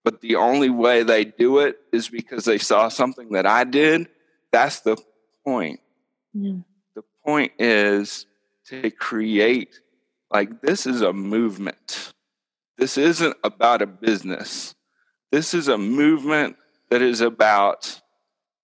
but 0.06 0.21
the 0.21 0.38
only 0.38 0.69
way 0.69 1.04
they 1.04 1.26
do 1.26 1.60
it 1.60 1.78
is 1.91 2.10
because 2.10 2.45
they 2.45 2.58
saw 2.58 2.88
something 2.88 3.34
that 3.34 3.45
I 3.45 3.65
did. 3.65 4.08
That's 4.52 4.80
the 4.80 4.97
point. 5.45 5.82
Yeah. 6.34 6.60
The 6.95 7.04
point 7.26 7.52
is 7.60 8.26
to 8.67 8.89
create, 8.89 9.82
like, 10.32 10.62
this 10.62 10.86
is 10.86 11.02
a 11.02 11.12
movement. 11.12 12.13
This 12.78 12.97
isn't 12.97 13.36
about 13.43 13.82
a 13.82 13.88
business. 13.88 14.76
This 15.32 15.54
is 15.54 15.67
a 15.67 15.78
movement 15.78 16.56
that 16.89 17.02
is 17.02 17.19
about 17.19 18.02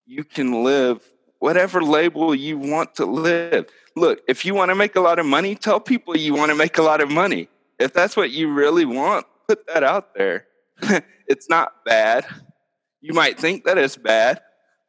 you 0.06 0.24
can 0.24 0.64
live 0.64 1.02
whatever 1.40 1.82
label 1.82 2.36
you 2.36 2.58
want 2.58 2.96
to 2.96 3.06
live. 3.06 3.68
Look, 3.96 4.22
if 4.28 4.46
you 4.46 4.54
want 4.54 4.70
to 4.70 4.76
make 4.76 4.96
a 4.96 5.02
lot 5.02 5.20
of 5.20 5.26
money, 5.26 5.56
tell 5.56 5.80
people 5.80 6.16
you 6.16 6.34
want 6.34 6.50
to 6.50 6.56
make 6.56 6.78
a 6.78 6.82
lot 6.82 7.02
of 7.02 7.10
money. 7.10 7.50
If 7.80 7.94
that's 7.94 8.16
what 8.16 8.32
you 8.32 8.54
really 8.54 8.86
want, 8.86 9.26
put 9.48 9.66
that 9.68 9.84
out 9.84 10.14
there. 10.16 10.46
it's 11.28 11.50
not 11.50 11.84
bad. 11.86 12.26
You 13.02 13.14
might 13.14 13.40
think 13.40 13.64
that 13.64 13.78
it's 13.78 13.98
bad, 13.98 14.42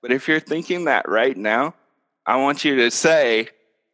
but 0.02 0.12
if 0.12 0.28
you're 0.28 0.40
thinking 0.40 0.84
that 0.84 1.08
right 1.08 1.36
now, 1.36 1.74
I 2.26 2.36
want 2.36 2.64
you 2.64 2.76
to 2.76 2.90
say, 2.90 3.48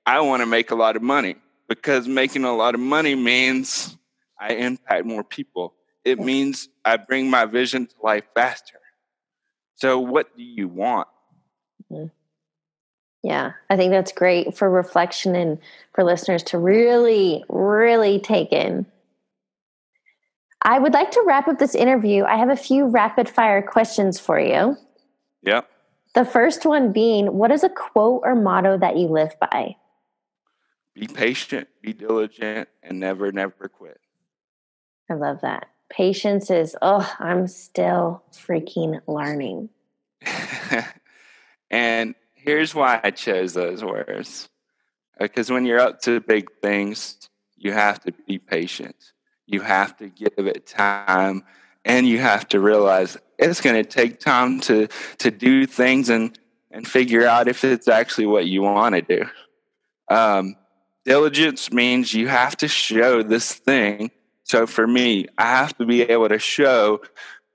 I 0.05 0.21
want 0.21 0.41
to 0.41 0.47
make 0.47 0.71
a 0.71 0.75
lot 0.75 0.97
of 0.97 1.03
money 1.03 1.37
because 1.69 2.09
making 2.09 2.45
a 2.45 2.55
lot 2.55 2.75
of 2.75 2.81
money 2.81 3.15
means 3.15 3.97
I 4.41 4.55
impact 4.55 5.05
more 5.05 5.25
people. 5.25 5.75
It 6.05 6.21
means 6.21 6.69
I 6.85 6.97
bring 6.97 7.29
my 7.29 7.47
vision 7.47 7.87
to 7.87 7.95
life 8.03 8.25
faster. 8.35 8.79
So, 9.75 9.99
what 9.99 10.37
do 10.37 10.43
you 10.43 10.69
want? 10.69 11.09
Mm-hmm. 11.91 12.07
Yeah, 13.27 13.55
I 13.69 13.75
think 13.75 13.91
that's 13.91 14.13
great 14.13 14.57
for 14.57 14.71
reflection 14.71 15.35
and 15.35 15.59
for 15.93 16.05
listeners 16.05 16.45
to 16.45 16.59
really, 16.59 17.43
really 17.49 18.21
take 18.21 18.53
in. 18.53 18.87
I 20.63 20.79
would 20.79 20.93
like 20.93 21.11
to 21.11 21.25
wrap 21.27 21.49
up 21.49 21.59
this 21.59 21.75
interview. 21.75 22.23
I 22.23 22.37
have 22.37 22.51
a 22.51 22.57
few 22.57 22.87
rapid 22.87 23.29
fire 23.29 23.63
questions 23.63 24.21
for 24.21 24.39
you. 24.39 24.77
Yeah. 25.43 25.63
The 26.15 26.25
first 26.25 26.67
one 26.67 26.93
being 26.93 27.33
what 27.33 27.51
is 27.51 27.65
a 27.65 27.69
quote 27.69 28.23
or 28.25 28.37
motto 28.37 28.79
that 28.79 28.97
you 28.97 29.09
live 29.09 29.35
by? 29.41 29.75
Be 30.95 31.09
patient, 31.09 31.67
be 31.83 31.93
diligent, 31.93 32.69
and 32.81 33.01
never, 33.01 33.33
never 33.33 33.69
quit. 33.69 34.01
I 35.11 35.15
love 35.15 35.41
that. 35.41 35.67
Patience 35.91 36.49
is, 36.49 36.77
oh, 36.81 37.13
I'm 37.19 37.49
still 37.49 38.23
freaking 38.31 39.01
learning. 39.09 39.71
and 41.73 42.15
here's 42.47 42.75
why 42.75 43.01
I 43.03 43.11
chose 43.11 43.53
those 43.53 43.85
words. 43.85 44.49
Because 45.19 45.51
when 45.51 45.67
you're 45.67 45.81
up 45.81 46.01
to 46.03 46.21
big 46.21 46.49
things, 46.63 47.29
you 47.57 47.73
have 47.73 48.01
to 48.05 48.13
be 48.27 48.39
patient. 48.39 48.97
You 49.47 49.61
have 49.61 49.97
to 49.99 50.09
give 50.09 50.33
it 50.39 50.67
time 50.67 51.43
and 51.85 52.07
you 52.07 52.19
have 52.19 52.49
to 52.49 52.61
realize 52.61 53.17
it's 53.39 53.61
going 53.61 53.83
to 53.83 53.89
take 53.89 54.21
time 54.21 54.61
to 54.61 54.89
to 55.19 55.31
do 55.31 55.67
things 55.67 56.09
and 56.09 56.39
and 56.71 56.87
figure 56.87 57.27
out 57.27 57.49
if 57.49 57.65
it's 57.65 57.89
actually 57.89 58.27
what 58.27 58.47
you 58.47 58.63
want 58.63 58.95
to 58.95 59.03
do. 59.03 59.25
Um, 60.09 60.57
diligence 61.05 61.73
means 61.73 62.13
you 62.13 62.29
have 62.29 62.57
to 62.59 62.69
show 62.69 63.23
this 63.23 63.55
thing. 63.55 64.11
So 64.43 64.67
for 64.67 64.87
me, 64.87 65.27
I 65.39 65.45
have 65.45 65.77
to 65.79 65.87
be 65.87 66.03
able 66.03 66.29
to 66.29 66.39
show 66.39 67.01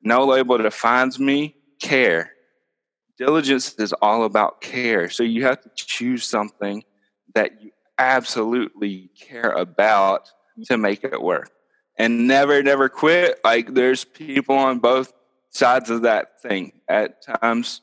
no 0.01 0.25
label 0.25 0.57
defines 0.57 1.19
me, 1.19 1.55
care. 1.79 2.31
Diligence 3.21 3.75
is 3.75 3.93
all 4.01 4.23
about 4.23 4.61
care. 4.61 5.07
So 5.07 5.21
you 5.21 5.43
have 5.43 5.61
to 5.61 5.69
choose 5.75 6.27
something 6.27 6.83
that 7.35 7.61
you 7.61 7.69
absolutely 7.99 9.11
care 9.15 9.51
about 9.51 10.31
to 10.65 10.75
make 10.75 11.03
it 11.03 11.21
work. 11.21 11.51
And 11.99 12.27
never, 12.27 12.63
never 12.63 12.89
quit. 12.89 13.39
Like 13.43 13.75
there's 13.75 14.05
people 14.05 14.55
on 14.55 14.79
both 14.79 15.13
sides 15.51 15.91
of 15.91 16.01
that 16.01 16.41
thing. 16.41 16.71
At 16.89 17.21
times, 17.21 17.81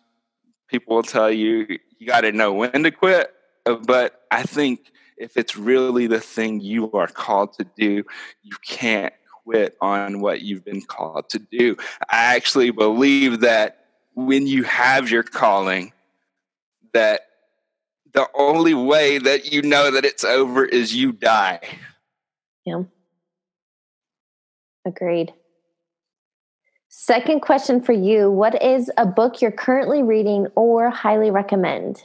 people 0.66 0.96
will 0.96 1.04
tell 1.04 1.30
you 1.30 1.68
you 2.00 2.06
got 2.08 2.22
to 2.22 2.32
know 2.32 2.52
when 2.52 2.82
to 2.82 2.90
quit. 2.90 3.32
Uh, 3.64 3.76
but 3.76 4.22
I 4.32 4.42
think 4.42 4.90
if 5.16 5.36
it's 5.36 5.56
really 5.56 6.08
the 6.08 6.18
thing 6.18 6.58
you 6.58 6.90
are 6.90 7.06
called 7.06 7.52
to 7.58 7.66
do, 7.76 8.02
you 8.42 8.56
can't 8.66 9.14
quit 9.44 9.76
on 9.80 10.20
what 10.20 10.40
you've 10.40 10.64
been 10.64 10.82
called 10.82 11.28
to 11.30 11.38
do. 11.38 11.76
I 12.10 12.34
actually 12.34 12.72
believe 12.72 13.38
that 13.42 13.77
when 14.26 14.48
you 14.48 14.64
have 14.64 15.10
your 15.10 15.22
calling, 15.22 15.92
that 16.92 17.20
the 18.14 18.28
only 18.34 18.74
way 18.74 19.18
that 19.18 19.52
you 19.52 19.62
know 19.62 19.92
that 19.92 20.04
it's 20.04 20.24
over 20.24 20.64
is 20.64 20.94
you 20.94 21.12
die. 21.12 21.60
Yeah. 22.64 22.82
Agreed. 24.84 25.32
Second 26.88 27.40
question 27.40 27.80
for 27.80 27.92
you 27.92 28.30
What 28.30 28.60
is 28.60 28.90
a 28.96 29.06
book 29.06 29.40
you're 29.40 29.52
currently 29.52 30.02
reading 30.02 30.48
or 30.56 30.90
highly 30.90 31.30
recommend? 31.30 32.02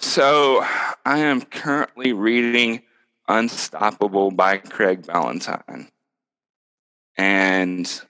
So, 0.00 0.66
I 1.04 1.18
am 1.18 1.42
currently 1.42 2.12
reading 2.12 2.82
Unstoppable 3.28 4.32
by 4.32 4.58
Craig 4.58 5.06
Valentine. 5.06 5.88
And 7.16 8.02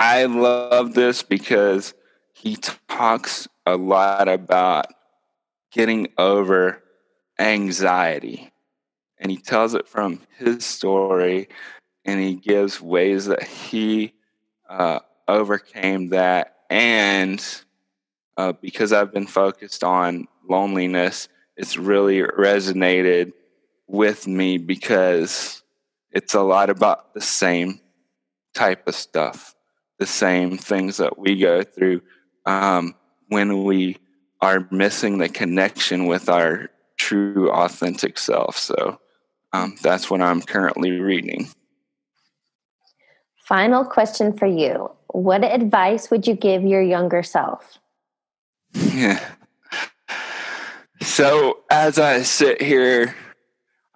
I 0.00 0.24
love 0.24 0.94
this 0.94 1.22
because 1.22 1.92
he 2.32 2.56
talks 2.88 3.46
a 3.66 3.76
lot 3.76 4.28
about 4.28 4.86
getting 5.72 6.08
over 6.16 6.82
anxiety. 7.38 8.50
And 9.18 9.30
he 9.30 9.36
tells 9.36 9.74
it 9.74 9.86
from 9.86 10.22
his 10.38 10.64
story 10.64 11.50
and 12.06 12.18
he 12.18 12.34
gives 12.34 12.80
ways 12.80 13.26
that 13.26 13.42
he 13.42 14.14
uh, 14.70 15.00
overcame 15.28 16.08
that. 16.08 16.56
And 16.70 17.44
uh, 18.38 18.52
because 18.52 18.94
I've 18.94 19.12
been 19.12 19.26
focused 19.26 19.84
on 19.84 20.28
loneliness, 20.48 21.28
it's 21.58 21.76
really 21.76 22.22
resonated 22.22 23.34
with 23.86 24.26
me 24.26 24.56
because 24.56 25.62
it's 26.10 26.32
a 26.32 26.40
lot 26.40 26.70
about 26.70 27.12
the 27.12 27.20
same 27.20 27.80
type 28.54 28.88
of 28.88 28.94
stuff, 28.94 29.54
the 30.00 30.06
same 30.06 30.56
things 30.56 30.96
that 30.96 31.18
we 31.18 31.36
go 31.36 31.62
through 31.62 32.00
um, 32.46 32.94
when 33.28 33.64
we 33.64 33.98
are 34.40 34.66
missing 34.70 35.18
the 35.18 35.28
connection 35.28 36.06
with 36.06 36.28
our 36.28 36.70
true, 36.96 37.50
authentic 37.50 38.18
self. 38.18 38.56
So 38.56 38.98
um, 39.52 39.76
that's 39.82 40.10
what 40.10 40.22
I'm 40.22 40.40
currently 40.40 40.92
reading. 40.92 41.48
Final 43.46 43.84
question 43.84 44.36
for 44.36 44.46
you 44.46 44.90
What 45.08 45.44
advice 45.44 46.10
would 46.10 46.26
you 46.26 46.34
give 46.34 46.62
your 46.62 46.82
younger 46.82 47.22
self? 47.22 47.78
Yeah. 48.74 49.20
So, 51.02 51.60
as 51.70 51.98
I 51.98 52.20
sit 52.22 52.60
here 52.60 53.16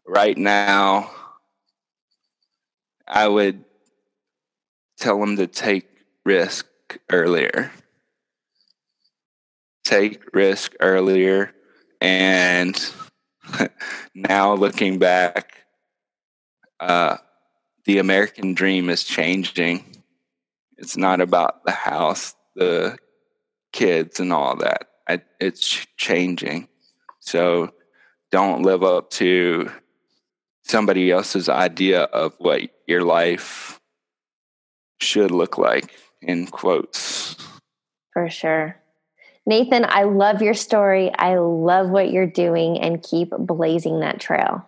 right 0.06 0.36
now, 0.38 1.10
I 3.06 3.28
would 3.28 3.62
tell 4.98 5.20
them 5.20 5.36
to 5.36 5.46
take 5.46 5.93
risk 6.24 6.66
earlier. 7.10 7.70
Take 9.84 10.34
risk 10.34 10.74
earlier. 10.80 11.52
And 12.00 12.78
now 14.14 14.54
looking 14.54 14.98
back, 14.98 15.58
uh, 16.80 17.18
the 17.84 17.98
American 17.98 18.54
dream 18.54 18.88
is 18.88 19.04
changing. 19.04 19.84
It's 20.78 20.96
not 20.96 21.20
about 21.20 21.64
the 21.64 21.72
house, 21.72 22.34
the 22.54 22.98
kids, 23.72 24.20
and 24.20 24.32
all 24.32 24.56
that. 24.56 24.88
I, 25.08 25.20
it's 25.40 25.87
changing. 25.96 26.68
So 27.20 27.72
don't 28.30 28.62
live 28.62 28.82
up 28.82 29.10
to 29.10 29.70
somebody 30.64 31.10
else's 31.10 31.48
idea 31.48 32.02
of 32.02 32.34
what 32.38 32.62
your 32.87 33.02
life 33.02 33.80
should 35.00 35.30
look 35.30 35.58
like, 35.58 35.94
in 36.26 36.46
quotes. 36.46 37.37
For 38.12 38.28
sure. 38.30 38.76
Nathan, 39.46 39.84
I 39.87 40.04
love 40.04 40.40
your 40.40 40.54
story. 40.54 41.12
I 41.14 41.37
love 41.37 41.90
what 41.90 42.10
you're 42.10 42.26
doing 42.26 42.80
and 42.80 43.02
keep 43.02 43.30
blazing 43.30 44.00
that 44.00 44.20
trail. 44.20 44.66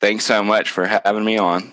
Thanks 0.00 0.24
so 0.24 0.42
much 0.42 0.70
for 0.70 0.86
having 0.86 1.24
me 1.24 1.38
on. 1.38 1.72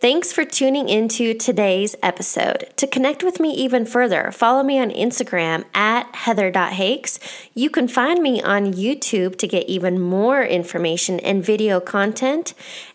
Thanks 0.00 0.32
for 0.32 0.44
tuning 0.44 0.88
into 0.88 1.34
today's 1.34 1.96
episode. 2.02 2.72
To 2.76 2.86
connect 2.86 3.24
with 3.24 3.40
me 3.40 3.52
even 3.54 3.84
further, 3.84 4.30
follow 4.30 4.62
me 4.62 4.78
on 4.78 4.90
Instagram 4.90 5.64
at 5.74 6.14
heather.hakes. 6.14 7.18
You 7.54 7.68
can 7.68 7.88
find 7.88 8.22
me 8.22 8.40
on 8.40 8.74
YouTube 8.74 9.38
to 9.38 9.48
get 9.48 9.68
even 9.68 10.00
more 10.00 10.42
information 10.42 11.18
and 11.20 11.44
video 11.44 11.80
content, 11.80 12.54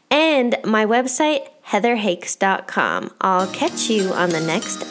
and 0.10 0.56
my 0.64 0.86
website, 0.86 1.48
heatherhakes.com. 1.68 3.12
I'll 3.22 3.52
catch 3.52 3.90
you 3.90 4.12
on 4.14 4.30
the 4.30 4.42
next 4.42 4.84